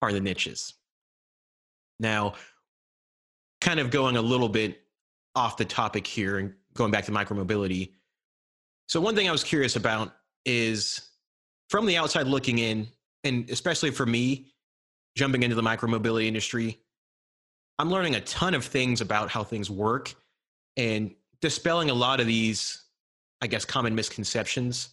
are 0.00 0.12
the 0.12 0.20
niches. 0.20 0.74
Now, 2.00 2.34
kind 3.60 3.78
of 3.78 3.90
going 3.90 4.16
a 4.16 4.22
little 4.22 4.48
bit 4.48 4.80
off 5.36 5.56
the 5.56 5.64
topic 5.64 6.06
here 6.06 6.38
and 6.38 6.52
going 6.74 6.90
back 6.90 7.04
to 7.04 7.12
micromobility. 7.12 7.92
So, 8.88 9.00
one 9.00 9.14
thing 9.14 9.28
I 9.28 9.32
was 9.32 9.44
curious 9.44 9.76
about 9.76 10.12
is 10.44 11.10
from 11.70 11.86
the 11.86 11.96
outside 11.96 12.26
looking 12.26 12.58
in, 12.58 12.88
and 13.24 13.48
especially 13.50 13.90
for 13.90 14.06
me, 14.06 14.46
jumping 15.16 15.42
into 15.42 15.54
the 15.54 15.62
micromobility 15.62 16.26
industry, 16.26 16.80
I'm 17.78 17.90
learning 17.90 18.14
a 18.14 18.20
ton 18.22 18.54
of 18.54 18.64
things 18.64 19.00
about 19.00 19.30
how 19.30 19.44
things 19.44 19.70
work 19.70 20.14
and 20.76 21.14
dispelling 21.40 21.90
a 21.90 21.94
lot 21.94 22.20
of 22.20 22.26
these, 22.26 22.84
I 23.40 23.46
guess, 23.46 23.64
common 23.64 23.94
misconceptions. 23.94 24.90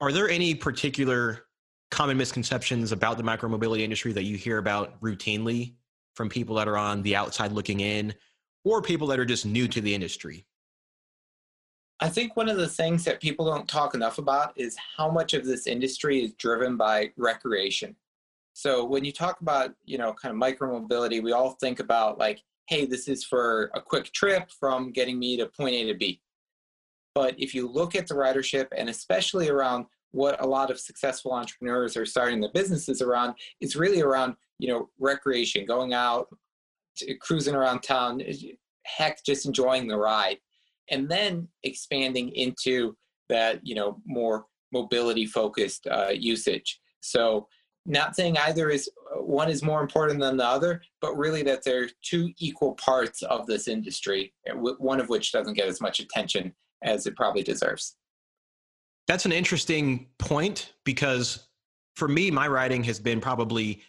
Are 0.00 0.12
there 0.12 0.28
any 0.28 0.54
particular 0.54 1.46
common 1.90 2.16
misconceptions 2.16 2.92
about 2.92 3.16
the 3.16 3.22
micromobility 3.22 3.80
industry 3.80 4.12
that 4.12 4.24
you 4.24 4.36
hear 4.36 4.58
about 4.58 5.00
routinely 5.00 5.74
from 6.14 6.28
people 6.28 6.56
that 6.56 6.68
are 6.68 6.76
on 6.76 7.02
the 7.02 7.14
outside 7.14 7.52
looking 7.52 7.80
in 7.80 8.14
or 8.64 8.82
people 8.82 9.06
that 9.08 9.18
are 9.18 9.24
just 9.24 9.46
new 9.46 9.68
to 9.68 9.80
the 9.80 9.94
industry? 9.94 10.46
I 12.00 12.08
think 12.08 12.36
one 12.36 12.48
of 12.48 12.56
the 12.56 12.68
things 12.68 13.04
that 13.04 13.20
people 13.20 13.46
don't 13.46 13.68
talk 13.68 13.94
enough 13.94 14.18
about 14.18 14.52
is 14.56 14.76
how 14.96 15.10
much 15.10 15.32
of 15.32 15.44
this 15.44 15.66
industry 15.66 16.24
is 16.24 16.32
driven 16.34 16.76
by 16.76 17.12
recreation. 17.16 17.94
So 18.52 18.84
when 18.84 19.04
you 19.04 19.12
talk 19.12 19.40
about, 19.40 19.74
you 19.84 19.98
know, 19.98 20.12
kind 20.12 20.34
of 20.34 20.40
micromobility, 20.40 21.22
we 21.22 21.32
all 21.32 21.52
think 21.52 21.80
about 21.80 22.18
like, 22.18 22.42
hey, 22.68 22.86
this 22.86 23.08
is 23.08 23.24
for 23.24 23.70
a 23.74 23.80
quick 23.80 24.12
trip 24.12 24.50
from 24.50 24.90
getting 24.90 25.18
me 25.18 25.36
to 25.36 25.46
point 25.46 25.74
A 25.74 25.86
to 25.86 25.94
B. 25.94 26.20
But 27.14 27.38
if 27.38 27.54
you 27.54 27.68
look 27.68 27.94
at 27.94 28.08
the 28.08 28.14
ridership 28.14 28.68
and 28.76 28.88
especially 28.88 29.48
around 29.48 29.86
what 30.10 30.40
a 30.42 30.46
lot 30.46 30.70
of 30.70 30.80
successful 30.80 31.32
entrepreneurs 31.32 31.96
are 31.96 32.06
starting 32.06 32.40
their 32.40 32.52
businesses 32.52 33.02
around, 33.02 33.34
it's 33.60 33.76
really 33.76 34.02
around, 34.02 34.34
you 34.58 34.68
know, 34.68 34.88
recreation, 34.98 35.64
going 35.66 35.92
out, 35.92 36.28
cruising 37.20 37.54
around 37.54 37.82
town, 37.82 38.20
eh, 38.20 38.34
heck, 38.82 39.24
just 39.24 39.46
enjoying 39.46 39.86
the 39.86 39.96
ride 39.96 40.38
and 40.90 41.08
then 41.08 41.48
expanding 41.62 42.30
into 42.30 42.96
that 43.28 43.60
you 43.62 43.74
know 43.74 44.00
more 44.06 44.46
mobility 44.72 45.26
focused 45.26 45.86
uh, 45.86 46.10
usage. 46.10 46.80
So 47.00 47.48
not 47.86 48.16
saying 48.16 48.38
either 48.38 48.70
is 48.70 48.90
uh, 49.14 49.22
one 49.22 49.50
is 49.50 49.62
more 49.62 49.82
important 49.82 50.20
than 50.20 50.36
the 50.36 50.44
other 50.44 50.82
but 51.00 51.16
really 51.16 51.42
that 51.42 51.62
they're 51.64 51.88
two 52.02 52.32
equal 52.38 52.74
parts 52.74 53.22
of 53.22 53.46
this 53.46 53.68
industry 53.68 54.32
one 54.54 55.00
of 55.00 55.08
which 55.08 55.32
doesn't 55.32 55.54
get 55.54 55.68
as 55.68 55.80
much 55.80 56.00
attention 56.00 56.54
as 56.82 57.06
it 57.06 57.16
probably 57.16 57.42
deserves. 57.42 57.96
That's 59.06 59.26
an 59.26 59.32
interesting 59.32 60.06
point 60.18 60.72
because 60.84 61.46
for 61.94 62.08
me 62.08 62.30
my 62.30 62.48
riding 62.48 62.82
has 62.84 62.98
been 62.98 63.20
probably 63.20 63.82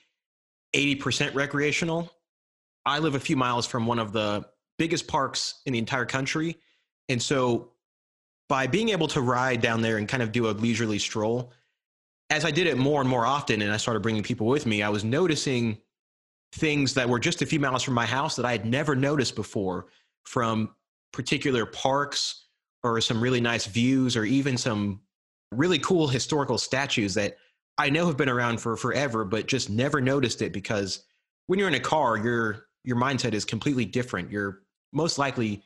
80% 0.76 1.34
recreational. 1.34 2.12
I 2.86 3.00
live 3.00 3.16
a 3.16 3.20
few 3.20 3.38
miles 3.38 3.66
from 3.66 3.88
one 3.88 4.00
of 4.00 4.12
the 4.12 4.46
biggest 4.78 5.08
parks 5.08 5.62
in 5.66 5.74
the 5.74 5.80
entire 5.80 6.06
country 6.06 6.58
and 7.10 7.22
so 7.22 7.72
by 8.48 8.68
being 8.68 8.90
able 8.90 9.08
to 9.10 9.22
ride 9.22 9.62
down 9.62 9.82
there 9.82 9.98
and 9.98 10.08
kind 10.08 10.22
of 10.22 10.32
do 10.32 10.50
a 10.50 10.52
leisurely 10.52 11.00
stroll, 11.00 11.52
as 12.30 12.46
I 12.46 12.52
did 12.52 12.68
it 12.68 12.78
more 12.78 13.02
and 13.02 13.10
more 13.10 13.26
often 13.26 13.62
and 13.62 13.72
I 13.72 13.78
started 13.78 14.02
bringing 14.02 14.24
people 14.24 14.48
with 14.48 14.66
me, 14.66 14.84
I 14.84 14.90
was 14.90 15.04
noticing 15.04 15.78
things 16.54 16.94
that 16.94 17.10
were 17.10 17.20
just 17.20 17.42
a 17.42 17.46
few 17.46 17.60
miles 17.60 17.84
from 17.84 17.94
my 17.94 18.06
house 18.06 18.36
that 18.36 18.46
I 18.46 18.52
had 18.52 18.66
never 18.66 18.96
noticed 18.96 19.36
before 19.36 19.88
from 20.24 20.74
particular 21.12 21.66
parks 21.66 22.46
or 22.84 23.02
some 23.02 23.22
really 23.22 23.42
nice 23.42 23.66
views 23.66 24.16
or 24.16 24.26
even 24.26 24.58
some 24.58 25.02
really 25.52 25.80
cool 25.80 26.08
historical 26.08 26.58
statues 26.58 27.14
that 27.16 27.38
I 27.78 27.90
know 27.90 28.06
have 28.08 28.18
been 28.18 28.30
around 28.30 28.62
for 28.62 28.78
forever, 28.78 29.26
but 29.26 29.48
just 29.48 29.70
never 29.70 30.00
noticed 30.00 30.42
it 30.42 30.54
because 30.54 31.04
when 31.48 31.60
you're 31.60 31.68
in 31.68 31.76
a 31.76 31.80
car, 31.80 32.18
your 32.18 32.68
your 32.84 32.98
mindset 32.98 33.34
is 33.34 33.46
completely 33.46 33.86
different. 33.86 34.32
You're 34.32 34.62
most 34.94 35.18
likely 35.18 35.64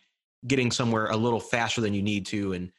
getting 0.47 0.71
somewhere 0.71 1.07
a 1.07 1.17
little 1.17 1.39
faster 1.39 1.81
than 1.81 1.93
you 1.93 2.01
need 2.01 2.25
to, 2.27 2.53
and 2.53 2.71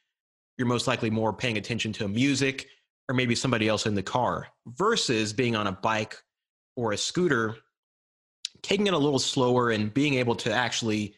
you're 0.59 0.68
most 0.68 0.87
likely 0.87 1.11
more 1.11 1.33
paying 1.33 1.59
attention 1.59 1.92
to 1.94 2.09
music 2.09 2.68
or 3.09 3.14
maybe 3.14 3.35
somebody 3.35 3.68
else 3.68 3.87
in 3.87 3.94
the 3.94 4.03
car 4.03 4.46
versus 4.66 5.33
being 5.33 5.57
on 5.57 5.66
a 5.66 5.73
bike 5.73 6.16
or 6.77 6.92
a 6.92 6.96
scooter, 6.96 7.57
taking 8.62 8.87
it 8.87 8.94
a 8.94 8.99
little 8.99 9.18
slower 9.18 9.70
and 9.70 9.92
being 9.92 10.14
able 10.14 10.35
to 10.35 10.53
actually 10.53 11.14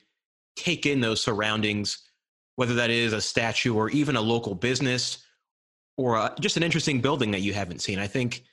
take 0.57 0.87
in 0.87 1.01
those 1.01 1.21
surroundings, 1.21 2.09
whether 2.57 2.75
that 2.75 2.91
is 2.91 3.13
a 3.13 3.21
statue 3.21 3.75
or 3.75 3.91
even 3.91 4.17
a 4.17 4.21
local 4.21 4.55
business 4.55 5.25
or 5.97 6.17
a, 6.17 6.35
just 6.41 6.57
an 6.57 6.63
interesting 6.63 7.01
building 7.01 7.31
that 7.31 7.41
you 7.41 7.53
haven't 7.53 7.81
seen. 7.81 7.99
I 7.99 8.07
think 8.07 8.45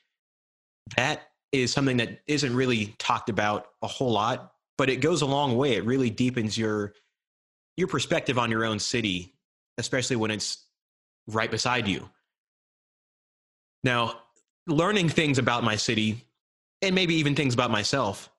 that 0.96 1.22
is 1.52 1.72
something 1.72 1.98
that 1.98 2.20
isn't 2.28 2.56
really 2.56 2.96
talked 3.00 3.30
about 3.30 3.68
a 3.82 3.88
whole 3.88 4.12
lot, 4.12 4.52
but 4.78 4.90
it 4.90 4.98
goes 4.98 5.22
a 5.22 5.26
long 5.26 5.56
way. 5.56 5.74
It 5.74 5.86
really 5.86 6.10
deepens 6.10 6.58
your 6.58 6.94
your 7.80 7.88
perspective 7.88 8.38
on 8.38 8.52
your 8.52 8.66
own 8.66 8.78
city, 8.80 9.34
especially 9.78 10.18
when 10.18 10.32
it's 10.32 10.66
right 11.28 11.50
beside 11.50 11.88
you. 11.88 12.10
Now, 13.84 14.20
learning 14.68 15.10
things 15.10 15.38
about 15.38 15.64
my 15.64 15.76
city 15.76 16.26
and 16.82 16.94
maybe 16.94 17.16
even 17.16 17.36
things 17.36 17.54
about 17.54 17.72
myself, 17.72 18.30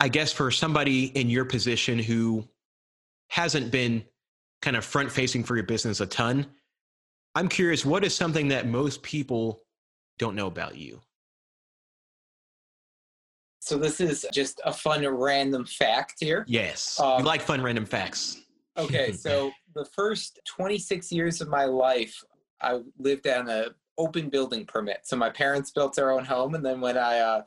I 0.00 0.08
guess 0.08 0.32
for 0.32 0.50
somebody 0.50 1.06
in 1.06 1.28
your 1.28 1.44
position 1.44 1.98
who 1.98 2.46
hasn't 3.28 3.70
been 3.70 4.04
kind 4.62 4.76
of 4.76 4.84
front 4.84 5.10
facing 5.10 5.42
for 5.44 5.56
your 5.56 5.64
business 5.64 6.00
a 6.00 6.06
ton, 6.06 6.46
I'm 7.34 7.48
curious 7.48 7.84
what 7.84 8.04
is 8.04 8.14
something 8.14 8.48
that 8.48 8.66
most 8.66 9.02
people 9.02 9.62
don't 10.18 10.34
know 10.34 10.46
about 10.46 10.76
you? 10.76 11.00
So 13.66 13.76
this 13.76 14.00
is 14.00 14.24
just 14.32 14.60
a 14.64 14.72
fun 14.72 15.04
random 15.04 15.64
fact 15.64 16.18
here. 16.20 16.44
Yes. 16.46 17.00
Um, 17.00 17.16
we 17.18 17.24
like 17.24 17.42
fun 17.42 17.60
random 17.60 17.84
facts. 17.84 18.42
okay, 18.78 19.10
so 19.10 19.50
the 19.74 19.84
first 19.86 20.38
26 20.46 21.10
years 21.10 21.40
of 21.40 21.48
my 21.48 21.64
life, 21.64 22.16
I 22.62 22.78
lived 22.96 23.26
on 23.26 23.48
a 23.48 23.70
open 23.98 24.28
building 24.28 24.66
permit. 24.66 25.00
So 25.02 25.16
my 25.16 25.30
parents 25.30 25.72
built 25.72 25.96
their 25.96 26.12
own 26.12 26.24
home, 26.24 26.54
and 26.54 26.64
then 26.64 26.80
when 26.80 26.96
I 26.96 27.18
uh, 27.18 27.42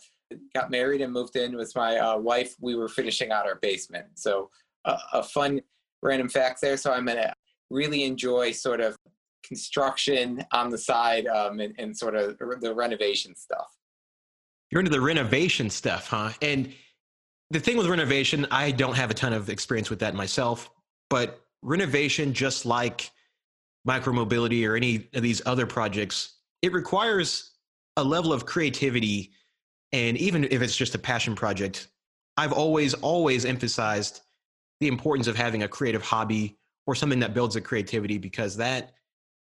got 0.54 0.70
married 0.70 1.00
and 1.00 1.14
moved 1.14 1.38
in 1.38 1.56
with 1.56 1.74
my 1.74 1.98
uh, 1.98 2.18
wife, 2.18 2.54
we 2.60 2.76
were 2.76 2.90
finishing 2.90 3.32
out 3.32 3.46
our 3.46 3.56
basement. 3.56 4.08
So 4.16 4.50
uh, 4.84 4.98
a 5.14 5.24
fun 5.24 5.62
random 6.02 6.28
fact 6.28 6.60
there. 6.60 6.76
So 6.76 6.92
I'm 6.92 7.06
gonna 7.06 7.34
really 7.70 8.04
enjoy 8.04 8.52
sort 8.52 8.82
of 8.82 8.98
construction 9.42 10.44
on 10.52 10.70
the 10.70 10.78
side 10.78 11.28
um, 11.28 11.62
and, 11.62 11.74
and 11.78 11.98
sort 11.98 12.16
of 12.16 12.38
the 12.60 12.76
renovation 12.76 13.38
stuff. 13.38 13.70
You're 14.72 14.80
into 14.80 14.92
the 14.92 15.02
renovation 15.02 15.70
stuff, 15.70 16.08
huh? 16.08 16.32
And 16.42 16.74
the 17.50 17.60
thing 17.60 17.78
with 17.78 17.88
renovation, 17.88 18.46
I 18.52 18.72
don't 18.72 18.96
have 18.96 19.10
a 19.10 19.14
ton 19.14 19.34
of 19.34 19.50
experience 19.50 19.90
with 19.90 20.00
that 20.00 20.14
myself, 20.14 20.70
but 21.10 21.42
renovation, 21.62 22.34
just 22.34 22.66
like 22.66 23.10
micromobility 23.88 24.68
or 24.68 24.76
any 24.76 25.08
of 25.14 25.24
these 25.24 25.42
other 25.46 25.66
projects, 25.66 26.36
it 26.62 26.74
requires 26.74 27.52
a 27.98 28.04
level 28.04 28.32
of 28.32 28.46
creativity. 28.46 29.32
And 29.92 30.18
even 30.18 30.46
if 30.46 30.62
it's 30.62 30.76
just 30.76 30.94
a 30.94 31.00
passion 31.00 31.34
project, 31.34 31.88
I've 32.38 32.54
always, 32.54 32.94
always 32.94 33.46
emphasized 33.46 34.22
the 34.80 34.88
importance 34.88 35.28
of 35.28 35.36
having 35.36 35.64
a 35.64 35.68
creative 35.68 36.04
hobby 36.04 36.58
or 36.86 36.96
something 36.96 37.20
that 37.20 37.34
builds 37.34 37.56
a 37.56 37.62
creativity 37.62 38.18
because 38.18 38.56
that 38.58 38.94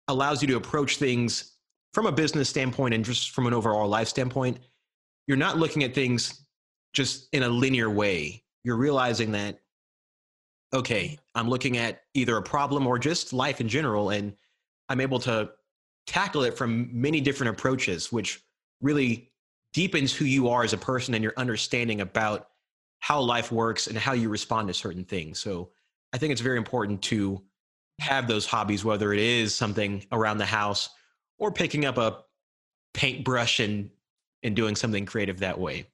allows 0.07 0.41
you 0.41 0.47
to 0.47 0.55
approach 0.55 0.97
things 0.97 1.57
from 1.93 2.05
a 2.05 2.11
business 2.11 2.49
standpoint 2.49 2.93
and 2.93 3.03
just 3.03 3.31
from 3.31 3.47
an 3.47 3.53
overall 3.53 3.87
life 3.87 4.07
standpoint. 4.07 4.57
You're 5.31 5.37
not 5.37 5.57
looking 5.57 5.85
at 5.85 5.95
things 5.95 6.43
just 6.91 7.29
in 7.31 7.43
a 7.43 7.47
linear 7.47 7.89
way. 7.89 8.43
You're 8.65 8.75
realizing 8.75 9.31
that, 9.31 9.61
okay, 10.73 11.17
I'm 11.35 11.47
looking 11.47 11.77
at 11.77 12.01
either 12.13 12.35
a 12.35 12.41
problem 12.41 12.85
or 12.85 12.99
just 12.99 13.31
life 13.31 13.61
in 13.61 13.69
general, 13.69 14.09
and 14.09 14.33
I'm 14.89 14.99
able 14.99 15.19
to 15.19 15.51
tackle 16.05 16.43
it 16.43 16.57
from 16.57 16.89
many 16.91 17.21
different 17.21 17.57
approaches, 17.57 18.11
which 18.11 18.41
really 18.81 19.31
deepens 19.71 20.13
who 20.13 20.25
you 20.25 20.49
are 20.49 20.65
as 20.65 20.73
a 20.73 20.77
person 20.77 21.13
and 21.13 21.23
your 21.23 21.33
understanding 21.37 22.01
about 22.01 22.49
how 22.99 23.21
life 23.21 23.53
works 23.53 23.87
and 23.87 23.97
how 23.97 24.11
you 24.11 24.27
respond 24.27 24.67
to 24.67 24.73
certain 24.73 25.05
things. 25.05 25.39
So 25.39 25.69
I 26.11 26.17
think 26.17 26.33
it's 26.33 26.41
very 26.41 26.57
important 26.57 27.01
to 27.03 27.41
have 28.01 28.27
those 28.27 28.45
hobbies, 28.45 28.83
whether 28.83 29.13
it 29.13 29.19
is 29.19 29.55
something 29.55 30.05
around 30.11 30.39
the 30.39 30.45
house 30.45 30.89
or 31.39 31.53
picking 31.53 31.85
up 31.85 31.97
a 31.97 32.17
paintbrush 32.93 33.61
and 33.61 33.91
and 34.43 34.55
doing 34.55 34.75
something 34.75 35.05
creative 35.05 35.39
that 35.39 35.59
way. 35.59 35.85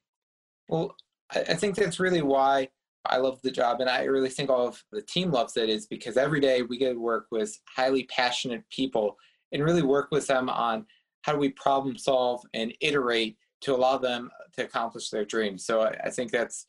Well, 0.68 0.94
I 1.30 1.54
think 1.54 1.74
that's 1.74 2.00
really 2.00 2.22
why 2.22 2.68
I 3.06 3.18
love 3.18 3.40
the 3.42 3.50
job, 3.50 3.80
and 3.80 3.88
I 3.88 4.04
really 4.04 4.28
think 4.28 4.50
all 4.50 4.66
of 4.66 4.82
the 4.92 5.02
team 5.02 5.30
loves 5.30 5.56
it 5.56 5.68
is 5.68 5.86
because 5.86 6.16
every 6.16 6.40
day 6.40 6.62
we 6.62 6.78
get 6.78 6.92
to 6.92 7.00
work 7.00 7.26
with 7.30 7.58
highly 7.68 8.04
passionate 8.04 8.64
people 8.70 9.16
and 9.52 9.62
really 9.62 9.82
work 9.82 10.08
with 10.10 10.26
them 10.26 10.48
on 10.48 10.86
how 11.22 11.32
do 11.32 11.38
we 11.38 11.50
problem 11.50 11.96
solve 11.96 12.42
and 12.54 12.72
iterate 12.80 13.36
to 13.60 13.74
allow 13.74 13.98
them 13.98 14.30
to 14.56 14.64
accomplish 14.64 15.10
their 15.10 15.24
dreams. 15.24 15.64
So 15.64 15.82
I, 15.82 16.10
think 16.10 16.30
that's 16.30 16.66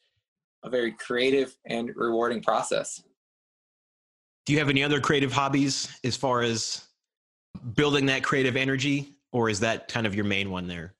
a 0.63 0.69
very 0.69 0.91
creative 0.91 1.55
and 1.65 1.91
rewarding 1.95 2.41
process. 2.41 3.01
Do 4.45 4.53
you 4.53 4.59
have 4.59 4.69
any 4.69 4.83
other 4.83 4.99
creative 4.99 5.31
hobbies 5.31 5.89
as 6.03 6.17
far 6.17 6.41
as 6.41 6.83
building 7.75 8.07
that 8.07 8.23
creative 8.23 8.55
energy, 8.55 9.13
or 9.31 9.49
is 9.49 9.59
that 9.59 9.87
kind 9.87 10.07
of 10.07 10.15
your 10.15 10.25
main 10.25 10.49
one 10.49 10.67
there? 10.67 10.95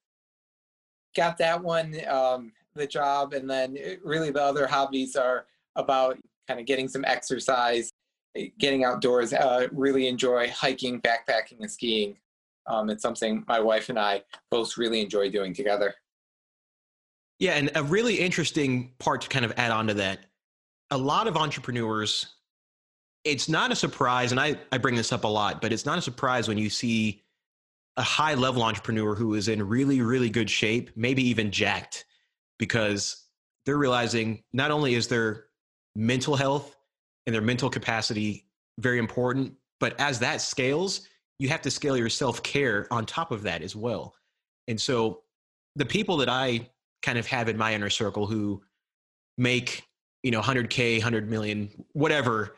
Got 1.16 1.38
that 1.38 1.62
one, 1.62 1.96
um, 2.08 2.52
the 2.74 2.86
job, 2.86 3.32
and 3.32 3.48
then 3.48 3.76
really 4.04 4.30
the 4.30 4.42
other 4.42 4.66
hobbies 4.66 5.16
are 5.16 5.46
about 5.76 6.18
kind 6.46 6.60
of 6.60 6.66
getting 6.66 6.88
some 6.88 7.04
exercise, 7.04 7.90
getting 8.58 8.84
outdoors. 8.84 9.32
Uh, 9.32 9.68
really 9.72 10.06
enjoy 10.08 10.48
hiking, 10.50 11.00
backpacking, 11.00 11.60
and 11.60 11.70
skiing. 11.70 12.16
Um, 12.66 12.90
it's 12.90 13.02
something 13.02 13.44
my 13.48 13.58
wife 13.58 13.88
and 13.88 13.98
I 13.98 14.22
both 14.50 14.76
really 14.76 15.00
enjoy 15.00 15.30
doing 15.30 15.52
together. 15.54 15.94
Yeah, 17.40 17.52
and 17.52 17.70
a 17.74 17.82
really 17.82 18.20
interesting 18.20 18.92
part 18.98 19.22
to 19.22 19.28
kind 19.28 19.44
of 19.44 19.52
add 19.56 19.70
on 19.70 19.86
to 19.88 19.94
that. 19.94 20.26
A 20.90 20.98
lot 20.98 21.26
of 21.26 21.36
entrepreneurs, 21.36 22.34
it's 23.24 23.48
not 23.48 23.72
a 23.72 23.76
surprise, 23.76 24.30
and 24.30 24.40
I, 24.40 24.56
I 24.70 24.78
bring 24.78 24.94
this 24.94 25.12
up 25.12 25.24
a 25.24 25.28
lot, 25.28 25.62
but 25.62 25.72
it's 25.72 25.86
not 25.86 25.98
a 25.98 26.02
surprise 26.02 26.48
when 26.48 26.58
you 26.58 26.68
see 26.68 27.22
a 27.96 28.02
high 28.02 28.34
level 28.34 28.62
entrepreneur 28.62 29.14
who 29.14 29.34
is 29.34 29.48
in 29.48 29.66
really, 29.66 30.00
really 30.00 30.30
good 30.30 30.48
shape, 30.48 30.90
maybe 30.96 31.22
even 31.28 31.50
jacked, 31.50 32.04
because 32.58 33.26
they're 33.66 33.78
realizing 33.78 34.42
not 34.52 34.70
only 34.70 34.94
is 34.94 35.08
their 35.08 35.44
mental 35.94 36.36
health 36.36 36.76
and 37.26 37.34
their 37.34 37.42
mental 37.42 37.68
capacity 37.68 38.46
very 38.78 38.98
important, 38.98 39.52
but 39.80 39.98
as 40.00 40.18
that 40.20 40.40
scales, 40.40 41.06
you 41.38 41.48
have 41.48 41.62
to 41.62 41.70
scale 41.70 41.96
your 41.96 42.08
self 42.08 42.42
care 42.42 42.86
on 42.90 43.06
top 43.06 43.32
of 43.32 43.42
that 43.42 43.62
as 43.62 43.74
well. 43.74 44.14
And 44.68 44.80
so 44.80 45.22
the 45.76 45.86
people 45.86 46.16
that 46.18 46.28
I 46.28 46.68
kind 47.02 47.18
of 47.18 47.26
have 47.26 47.48
in 47.48 47.56
my 47.56 47.74
inner 47.74 47.90
circle 47.90 48.26
who 48.26 48.62
make 49.38 49.84
you 50.22 50.30
know 50.30 50.40
100k 50.40 50.98
100 50.98 51.30
million 51.30 51.70
whatever 51.92 52.56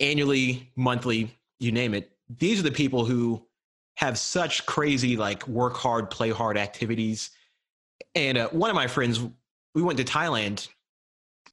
annually 0.00 0.72
monthly 0.74 1.36
you 1.60 1.70
name 1.70 1.92
it 1.92 2.12
these 2.38 2.58
are 2.58 2.62
the 2.62 2.70
people 2.70 3.04
who 3.04 3.46
have 3.96 4.18
such 4.18 4.64
crazy 4.66 5.16
like 5.16 5.46
work 5.46 5.76
hard 5.76 6.10
play 6.10 6.30
hard 6.30 6.56
activities 6.56 7.30
and 8.14 8.38
uh, 8.38 8.48
one 8.48 8.70
of 8.70 8.76
my 8.76 8.86
friends 8.86 9.20
we 9.74 9.82
went 9.82 9.98
to 9.98 10.04
thailand 10.04 10.68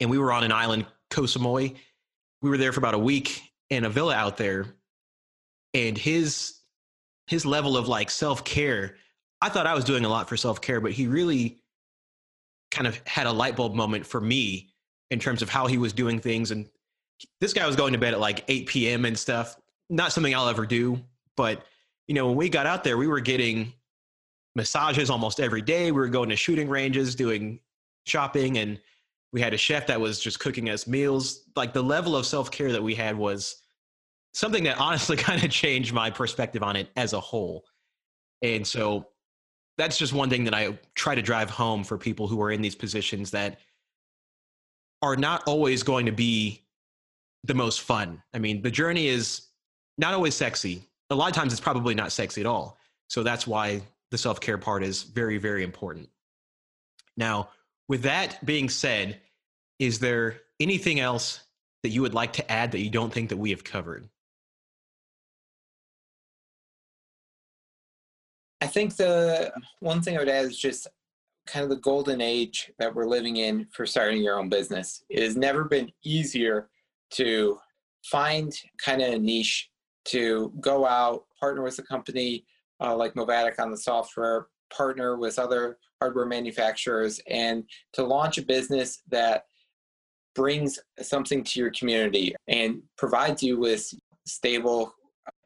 and 0.00 0.10
we 0.10 0.18
were 0.18 0.32
on 0.32 0.44
an 0.44 0.52
island 0.52 0.86
koh 1.10 1.22
samui 1.22 1.76
we 2.42 2.50
were 2.50 2.58
there 2.58 2.72
for 2.72 2.80
about 2.80 2.94
a 2.94 2.98
week 2.98 3.42
in 3.68 3.84
a 3.84 3.90
villa 3.90 4.14
out 4.14 4.36
there 4.36 4.66
and 5.74 5.96
his 5.96 6.56
his 7.26 7.46
level 7.46 7.76
of 7.76 7.88
like 7.88 8.10
self-care 8.10 8.96
i 9.42 9.48
thought 9.48 9.66
i 9.66 9.74
was 9.74 9.84
doing 9.84 10.04
a 10.04 10.08
lot 10.08 10.28
for 10.28 10.36
self-care 10.36 10.80
but 10.80 10.92
he 10.92 11.06
really 11.06 11.60
kind 12.70 12.86
of 12.86 13.00
had 13.06 13.26
a 13.26 13.32
light 13.32 13.56
bulb 13.56 13.74
moment 13.74 14.06
for 14.06 14.20
me 14.20 14.70
in 15.10 15.18
terms 15.18 15.42
of 15.42 15.48
how 15.48 15.66
he 15.66 15.78
was 15.78 15.92
doing 15.92 16.18
things. 16.18 16.50
And 16.50 16.68
this 17.40 17.52
guy 17.52 17.66
was 17.66 17.76
going 17.76 17.92
to 17.92 17.98
bed 17.98 18.14
at 18.14 18.20
like 18.20 18.44
8 18.48 18.66
p.m. 18.66 19.04
and 19.04 19.18
stuff. 19.18 19.56
Not 19.88 20.12
something 20.12 20.34
I'll 20.34 20.48
ever 20.48 20.66
do, 20.66 21.00
but 21.36 21.64
you 22.10 22.14
know, 22.14 22.26
when 22.26 22.34
we 22.34 22.48
got 22.48 22.66
out 22.66 22.82
there, 22.82 22.98
we 22.98 23.06
were 23.06 23.20
getting 23.20 23.72
massages 24.56 25.10
almost 25.10 25.38
every 25.38 25.62
day. 25.62 25.92
We 25.92 26.00
were 26.00 26.08
going 26.08 26.28
to 26.30 26.34
shooting 26.34 26.68
ranges, 26.68 27.14
doing 27.14 27.60
shopping, 28.04 28.58
and 28.58 28.80
we 29.32 29.40
had 29.40 29.54
a 29.54 29.56
chef 29.56 29.86
that 29.86 30.00
was 30.00 30.18
just 30.18 30.40
cooking 30.40 30.70
us 30.70 30.88
meals. 30.88 31.44
Like 31.54 31.72
the 31.72 31.84
level 31.84 32.16
of 32.16 32.26
self 32.26 32.50
care 32.50 32.72
that 32.72 32.82
we 32.82 32.96
had 32.96 33.16
was 33.16 33.62
something 34.34 34.64
that 34.64 34.76
honestly 34.78 35.16
kind 35.28 35.44
of 35.44 35.52
changed 35.52 35.92
my 35.92 36.10
perspective 36.10 36.64
on 36.64 36.74
it 36.74 36.88
as 36.96 37.12
a 37.12 37.20
whole. 37.20 37.64
And 38.42 38.66
so 38.66 39.06
that's 39.78 39.96
just 39.96 40.12
one 40.12 40.28
thing 40.28 40.42
that 40.42 40.54
I 40.54 40.76
try 40.96 41.14
to 41.14 41.22
drive 41.22 41.48
home 41.48 41.84
for 41.84 41.96
people 41.96 42.26
who 42.26 42.42
are 42.42 42.50
in 42.50 42.60
these 42.60 42.74
positions 42.74 43.30
that 43.30 43.60
are 45.00 45.14
not 45.14 45.44
always 45.46 45.84
going 45.84 46.06
to 46.06 46.12
be 46.12 46.64
the 47.44 47.54
most 47.54 47.82
fun. 47.82 48.20
I 48.34 48.40
mean, 48.40 48.62
the 48.62 48.70
journey 48.72 49.06
is 49.06 49.42
not 49.96 50.12
always 50.12 50.34
sexy. 50.34 50.89
A 51.10 51.14
lot 51.14 51.28
of 51.28 51.34
times 51.34 51.52
it's 51.52 51.60
probably 51.60 51.94
not 51.94 52.12
sexy 52.12 52.40
at 52.40 52.46
all. 52.46 52.78
So 53.08 53.22
that's 53.22 53.46
why 53.46 53.82
the 54.10 54.18
self 54.18 54.40
care 54.40 54.58
part 54.58 54.82
is 54.82 55.02
very, 55.02 55.38
very 55.38 55.64
important. 55.64 56.08
Now, 57.16 57.50
with 57.88 58.02
that 58.02 58.44
being 58.46 58.68
said, 58.68 59.20
is 59.78 59.98
there 59.98 60.40
anything 60.60 61.00
else 61.00 61.40
that 61.82 61.88
you 61.88 62.02
would 62.02 62.14
like 62.14 62.34
to 62.34 62.52
add 62.52 62.72
that 62.72 62.80
you 62.80 62.90
don't 62.90 63.12
think 63.12 63.30
that 63.30 63.36
we 63.36 63.50
have 63.50 63.64
covered? 63.64 64.08
I 68.60 68.66
think 68.66 68.96
the 68.96 69.52
one 69.80 70.02
thing 70.02 70.16
I 70.16 70.20
would 70.20 70.28
add 70.28 70.44
is 70.44 70.58
just 70.58 70.86
kind 71.46 71.64
of 71.64 71.70
the 71.70 71.76
golden 71.76 72.20
age 72.20 72.70
that 72.78 72.94
we're 72.94 73.06
living 73.06 73.36
in 73.36 73.66
for 73.72 73.86
starting 73.86 74.22
your 74.22 74.38
own 74.38 74.48
business. 74.48 75.02
It 75.08 75.22
has 75.22 75.36
never 75.36 75.64
been 75.64 75.90
easier 76.04 76.68
to 77.12 77.58
find 78.04 78.54
kind 78.78 79.02
of 79.02 79.14
a 79.14 79.18
niche 79.18 79.70
to 80.10 80.52
go 80.60 80.86
out, 80.86 81.24
partner 81.38 81.62
with 81.62 81.78
a 81.78 81.82
company 81.82 82.44
uh, 82.80 82.96
like 82.96 83.14
Movatic 83.14 83.60
on 83.60 83.70
the 83.70 83.76
software, 83.76 84.46
partner 84.74 85.16
with 85.16 85.38
other 85.38 85.78
hardware 86.00 86.26
manufacturers, 86.26 87.20
and 87.28 87.64
to 87.92 88.02
launch 88.02 88.38
a 88.38 88.42
business 88.42 89.02
that 89.08 89.44
brings 90.34 90.78
something 91.00 91.44
to 91.44 91.60
your 91.60 91.70
community 91.72 92.34
and 92.48 92.82
provides 92.96 93.42
you 93.42 93.58
with 93.58 93.92
stable 94.26 94.94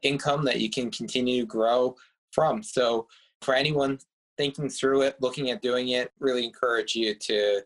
income 0.03 0.45
that 0.45 0.59
you 0.59 0.69
can 0.69 0.89
continue 0.91 1.41
to 1.41 1.47
grow 1.47 1.95
from. 2.31 2.63
So, 2.63 3.07
for 3.41 3.53
anyone 3.53 3.99
thinking 4.37 4.69
through 4.69 5.03
it, 5.03 5.15
looking 5.21 5.51
at 5.51 5.61
doing 5.61 5.89
it, 5.89 6.11
really 6.19 6.45
encourage 6.45 6.95
you 6.95 7.15
to 7.15 7.61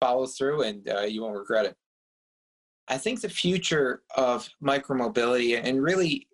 follow 0.00 0.26
through 0.26 0.62
and 0.62 0.88
uh, 0.88 1.02
you 1.02 1.22
won't 1.22 1.38
regret 1.38 1.66
it. 1.66 1.76
I 2.88 2.98
think 2.98 3.20
the 3.20 3.28
future 3.28 4.02
of 4.16 4.48
micromobility 4.62 5.60
and 5.62 5.82
really 5.82 6.26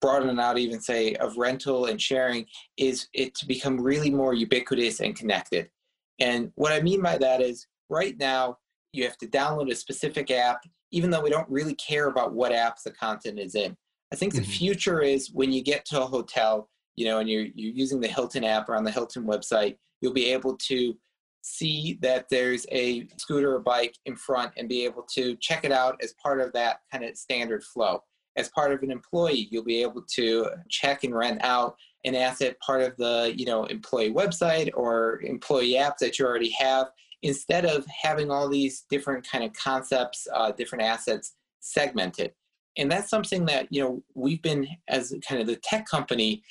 broaden 0.00 0.38
out 0.38 0.58
even 0.58 0.80
say 0.80 1.14
of 1.14 1.36
rental 1.36 1.86
and 1.86 2.02
sharing 2.02 2.44
is 2.76 3.06
it 3.14 3.34
to 3.36 3.46
become 3.46 3.80
really 3.80 4.10
more 4.10 4.34
ubiquitous 4.34 5.00
and 5.00 5.16
connected. 5.16 5.70
And 6.18 6.50
what 6.56 6.72
I 6.72 6.80
mean 6.80 7.00
by 7.00 7.18
that 7.18 7.40
is 7.40 7.66
right 7.88 8.18
now 8.18 8.58
you 8.92 9.04
have 9.04 9.16
to 9.18 9.26
download 9.26 9.70
a 9.70 9.76
specific 9.76 10.30
app, 10.30 10.60
even 10.90 11.08
though 11.08 11.22
we 11.22 11.30
don't 11.30 11.48
really 11.48 11.74
care 11.76 12.08
about 12.08 12.34
what 12.34 12.52
apps 12.52 12.82
the 12.84 12.90
content 12.90 13.38
is 13.38 13.54
in. 13.54 13.76
I 14.12 14.16
think 14.16 14.34
mm-hmm. 14.34 14.42
the 14.42 14.48
future 14.48 15.00
is 15.00 15.30
when 15.32 15.52
you 15.52 15.62
get 15.62 15.84
to 15.86 16.02
a 16.02 16.06
hotel, 16.06 16.68
you 16.96 17.06
know, 17.06 17.20
and 17.20 17.30
you're 17.30 17.46
you're 17.54 17.72
using 17.72 18.00
the 18.00 18.08
Hilton 18.08 18.44
app 18.44 18.68
or 18.68 18.76
on 18.76 18.84
the 18.84 18.90
Hilton 18.90 19.24
website, 19.24 19.76
you'll 20.00 20.12
be 20.12 20.30
able 20.32 20.56
to 20.68 20.94
see 21.42 21.98
that 22.02 22.26
there's 22.30 22.66
a 22.70 23.06
scooter 23.16 23.54
or 23.54 23.58
bike 23.60 23.96
in 24.06 24.14
front 24.14 24.52
and 24.56 24.68
be 24.68 24.84
able 24.84 25.02
to 25.14 25.34
check 25.36 25.64
it 25.64 25.72
out 25.72 25.98
as 26.02 26.14
part 26.22 26.40
of 26.40 26.52
that 26.52 26.80
kind 26.92 27.04
of 27.04 27.16
standard 27.16 27.64
flow. 27.64 28.02
As 28.36 28.48
part 28.48 28.72
of 28.72 28.82
an 28.82 28.90
employee, 28.90 29.48
you'll 29.50 29.64
be 29.64 29.82
able 29.82 30.02
to 30.14 30.48
check 30.68 31.04
and 31.04 31.14
rent 31.14 31.40
out 31.42 31.76
an 32.04 32.14
asset 32.14 32.58
part 32.60 32.82
of 32.82 32.96
the 32.96 33.32
you 33.36 33.46
know 33.46 33.64
employee 33.64 34.12
website 34.12 34.70
or 34.74 35.20
employee 35.22 35.76
app 35.76 35.98
that 35.98 36.18
you 36.18 36.26
already 36.26 36.50
have 36.50 36.88
instead 37.22 37.64
of 37.64 37.86
having 37.86 38.30
all 38.30 38.48
these 38.48 38.84
different 38.90 39.26
kind 39.28 39.44
of 39.44 39.52
concepts 39.52 40.26
uh, 40.34 40.50
different 40.52 40.82
assets 40.82 41.34
segmented. 41.60 42.32
And 42.78 42.90
that's 42.90 43.10
something 43.10 43.44
that 43.46 43.68
you 43.70 43.82
know 43.82 44.02
we've 44.14 44.42
been 44.42 44.66
as 44.88 45.14
kind 45.26 45.40
of 45.40 45.46
the 45.46 45.56
tech 45.56 45.86
company 45.86 46.42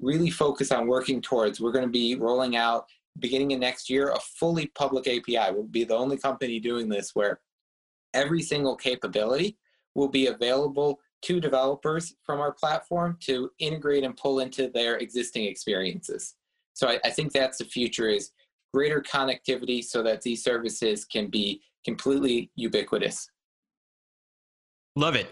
really 0.00 0.30
focused 0.30 0.72
on 0.72 0.86
working 0.86 1.20
towards. 1.20 1.60
We're 1.60 1.72
going 1.72 1.84
to 1.84 1.90
be 1.90 2.16
rolling 2.16 2.56
out 2.56 2.86
beginning 3.20 3.52
of 3.52 3.60
next 3.60 3.88
year 3.88 4.10
a 4.10 4.18
fully 4.18 4.66
public 4.74 5.06
api 5.06 5.52
we'll 5.52 5.64
be 5.64 5.84
the 5.84 5.94
only 5.94 6.16
company 6.16 6.58
doing 6.58 6.88
this 6.88 7.12
where 7.14 7.40
every 8.12 8.42
single 8.42 8.76
capability 8.76 9.56
will 9.94 10.08
be 10.08 10.26
available 10.26 10.98
to 11.24 11.40
developers 11.40 12.14
from 12.22 12.40
our 12.40 12.52
platform 12.52 13.16
to 13.20 13.50
integrate 13.58 14.04
and 14.04 14.16
pull 14.16 14.40
into 14.40 14.68
their 14.68 14.96
existing 14.98 15.44
experiences 15.44 16.34
so 16.74 16.88
I, 16.88 16.98
I 17.04 17.10
think 17.10 17.32
that's 17.32 17.58
the 17.58 17.64
future 17.64 18.08
is 18.08 18.30
greater 18.72 19.00
connectivity 19.00 19.82
so 19.82 20.02
that 20.02 20.22
these 20.22 20.42
services 20.42 21.04
can 21.04 21.28
be 21.28 21.62
completely 21.84 22.50
ubiquitous 22.56 23.28
love 24.96 25.16
it 25.16 25.28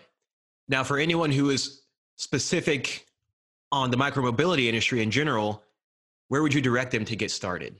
now, 0.72 0.84
for 0.84 0.98
anyone 0.98 1.30
who 1.30 1.50
is 1.50 1.82
specific 2.16 3.06
on 3.72 3.90
the 3.90 3.96
micromobility 3.96 4.66
industry 4.66 5.02
in 5.02 5.10
general, 5.10 5.62
where 6.28 6.42
would 6.42 6.54
you 6.54 6.60
direct 6.60 6.92
them 6.92 7.04
to 7.04 7.16
get 7.16 7.30
started? 7.30 7.76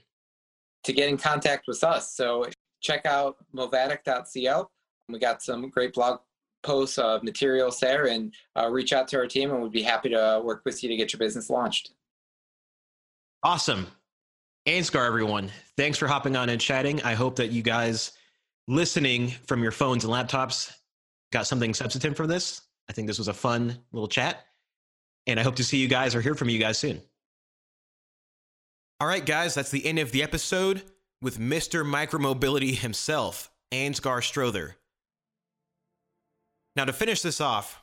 To 0.84 0.92
get 0.92 1.08
in 1.08 1.16
contact 1.16 1.64
with 1.68 1.82
us. 1.84 2.14
So 2.14 2.46
check 2.82 3.06
out 3.06 3.36
movatic.co. 3.52 4.70
We 5.08 5.18
got 5.18 5.42
some 5.42 5.70
great 5.70 5.94
blog 5.94 6.20
posts 6.62 6.98
of 6.98 7.22
materials 7.22 7.80
there 7.80 8.06
and 8.06 8.34
uh, 8.58 8.68
reach 8.68 8.92
out 8.92 9.08
to 9.08 9.18
our 9.18 9.26
team 9.26 9.50
and 9.50 9.62
we'd 9.62 9.72
be 9.72 9.82
happy 9.82 10.08
to 10.10 10.40
work 10.44 10.62
with 10.64 10.82
you 10.82 10.88
to 10.88 10.96
get 10.96 11.12
your 11.12 11.18
business 11.18 11.50
launched. 11.50 11.92
Awesome. 13.42 13.86
Ansgar, 14.66 15.06
everyone. 15.06 15.50
Thanks 15.76 15.98
for 15.98 16.06
hopping 16.06 16.36
on 16.36 16.48
and 16.48 16.60
chatting. 16.60 17.02
I 17.02 17.14
hope 17.14 17.36
that 17.36 17.50
you 17.50 17.62
guys 17.62 18.12
listening 18.68 19.28
from 19.46 19.62
your 19.62 19.72
phones 19.72 20.04
and 20.04 20.12
laptops 20.12 20.72
got 21.32 21.46
something 21.46 21.74
substantive 21.74 22.16
from 22.16 22.28
this. 22.28 22.62
I 22.88 22.92
think 22.92 23.08
this 23.08 23.18
was 23.18 23.28
a 23.28 23.34
fun 23.34 23.78
little 23.92 24.08
chat. 24.08 24.44
And 25.26 25.40
I 25.40 25.42
hope 25.42 25.56
to 25.56 25.64
see 25.64 25.78
you 25.78 25.88
guys 25.88 26.14
or 26.14 26.20
hear 26.20 26.34
from 26.34 26.48
you 26.48 26.58
guys 26.58 26.78
soon. 26.78 27.00
All 29.00 29.08
right, 29.08 29.24
guys, 29.24 29.54
that's 29.54 29.70
the 29.70 29.84
end 29.84 29.98
of 29.98 30.12
the 30.12 30.22
episode 30.22 30.82
with 31.20 31.38
Mr. 31.38 31.84
Micromobility 31.84 32.76
himself, 32.76 33.50
Ansgar 33.72 34.22
Strother. 34.22 34.76
Now, 36.74 36.84
to 36.84 36.92
finish 36.92 37.20
this 37.22 37.40
off, 37.40 37.82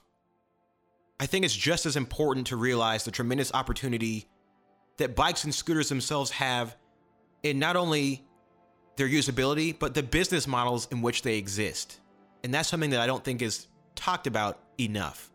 I 1.19 1.25
think 1.25 1.45
it's 1.45 1.55
just 1.55 1.85
as 1.85 1.95
important 1.95 2.47
to 2.47 2.55
realize 2.55 3.03
the 3.03 3.11
tremendous 3.11 3.53
opportunity 3.53 4.27
that 4.97 5.15
bikes 5.15 5.43
and 5.43 5.53
scooters 5.53 5.89
themselves 5.89 6.31
have 6.31 6.75
in 7.43 7.59
not 7.59 7.75
only 7.75 8.25
their 8.95 9.07
usability, 9.07 9.77
but 9.77 9.93
the 9.93 10.03
business 10.03 10.47
models 10.47 10.87
in 10.91 11.01
which 11.01 11.21
they 11.21 11.37
exist. 11.37 11.99
And 12.43 12.53
that's 12.53 12.67
something 12.67 12.89
that 12.91 12.99
I 12.99 13.07
don't 13.07 13.23
think 13.23 13.41
is 13.41 13.67
talked 13.95 14.27
about 14.27 14.59
enough. 14.79 15.31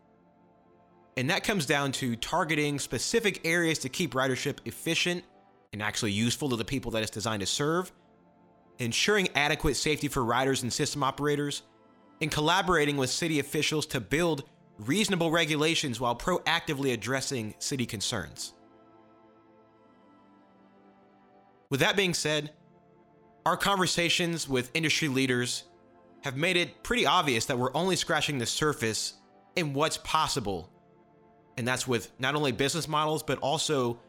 And 1.17 1.29
that 1.29 1.43
comes 1.43 1.65
down 1.65 1.91
to 1.93 2.15
targeting 2.15 2.77
specific 2.77 3.41
areas 3.45 3.79
to 3.79 3.89
keep 3.89 4.13
ridership 4.13 4.57
efficient 4.65 5.23
and 5.71 5.81
actually 5.81 6.11
useful 6.11 6.49
to 6.49 6.55
the 6.55 6.65
people 6.65 6.91
that 6.91 7.01
it's 7.01 7.11
designed 7.11 7.39
to 7.39 7.45
serve, 7.45 7.91
ensuring 8.79 9.29
adequate 9.35 9.75
safety 9.75 10.07
for 10.09 10.23
riders 10.25 10.63
and 10.63 10.73
system 10.73 11.03
operators, 11.03 11.63
and 12.21 12.31
collaborating 12.31 12.97
with 12.97 13.09
city 13.09 13.39
officials 13.39 13.85
to 13.87 13.99
build 13.99 14.43
reasonable 14.77 15.31
regulations 15.31 15.99
while 15.99 16.15
proactively 16.15 16.93
addressing 16.93 17.53
city 17.59 17.85
concerns. 17.85 18.53
With 21.69 21.79
that 21.79 21.95
being 21.95 22.13
said, 22.13 22.51
our 23.45 23.57
conversations 23.57 24.47
with 24.47 24.71
industry 24.73 25.07
leaders 25.07 25.63
have 26.23 26.35
made 26.35 26.57
it 26.57 26.83
pretty 26.83 27.05
obvious 27.05 27.45
that 27.45 27.57
we're 27.57 27.75
only 27.75 27.95
scratching 27.95 28.37
the 28.37 28.45
surface 28.45 29.13
in 29.55 29.73
what's 29.73 29.97
possible. 29.97 30.69
And 31.57 31.67
that's 31.67 31.87
with 31.87 32.11
not 32.19 32.35
only 32.35 32.51
business 32.51 32.87
models, 32.87 33.23
but 33.23 33.37
also 33.39 33.99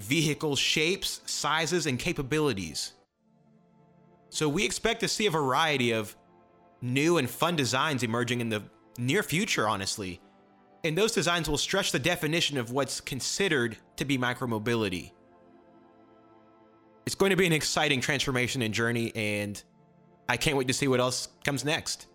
vehicle 0.00 0.56
shapes, 0.56 1.20
sizes, 1.26 1.86
and 1.86 1.98
capabilities. 1.98 2.92
So 4.30 4.48
we 4.48 4.64
expect 4.64 5.00
to 5.00 5.08
see 5.08 5.26
a 5.26 5.30
variety 5.30 5.92
of 5.92 6.16
new 6.82 7.16
and 7.18 7.30
fun 7.30 7.56
designs 7.56 8.02
emerging 8.02 8.40
in 8.40 8.48
the 8.48 8.62
near 8.98 9.22
future, 9.22 9.68
honestly. 9.68 10.20
And 10.84 10.98
those 10.98 11.12
designs 11.12 11.48
will 11.48 11.58
stretch 11.58 11.92
the 11.92 11.98
definition 11.98 12.58
of 12.58 12.72
what's 12.72 13.00
considered 13.00 13.78
to 13.96 14.04
be 14.04 14.18
micromobility. 14.18 15.12
It's 17.06 17.14
going 17.14 17.30
to 17.30 17.36
be 17.36 17.46
an 17.46 17.52
exciting 17.52 18.00
transformation 18.00 18.62
and 18.62 18.74
journey, 18.74 19.12
and 19.14 19.62
I 20.28 20.36
can't 20.36 20.56
wait 20.56 20.68
to 20.68 20.74
see 20.74 20.88
what 20.88 21.00
else 21.00 21.28
comes 21.44 21.64
next. 21.64 22.06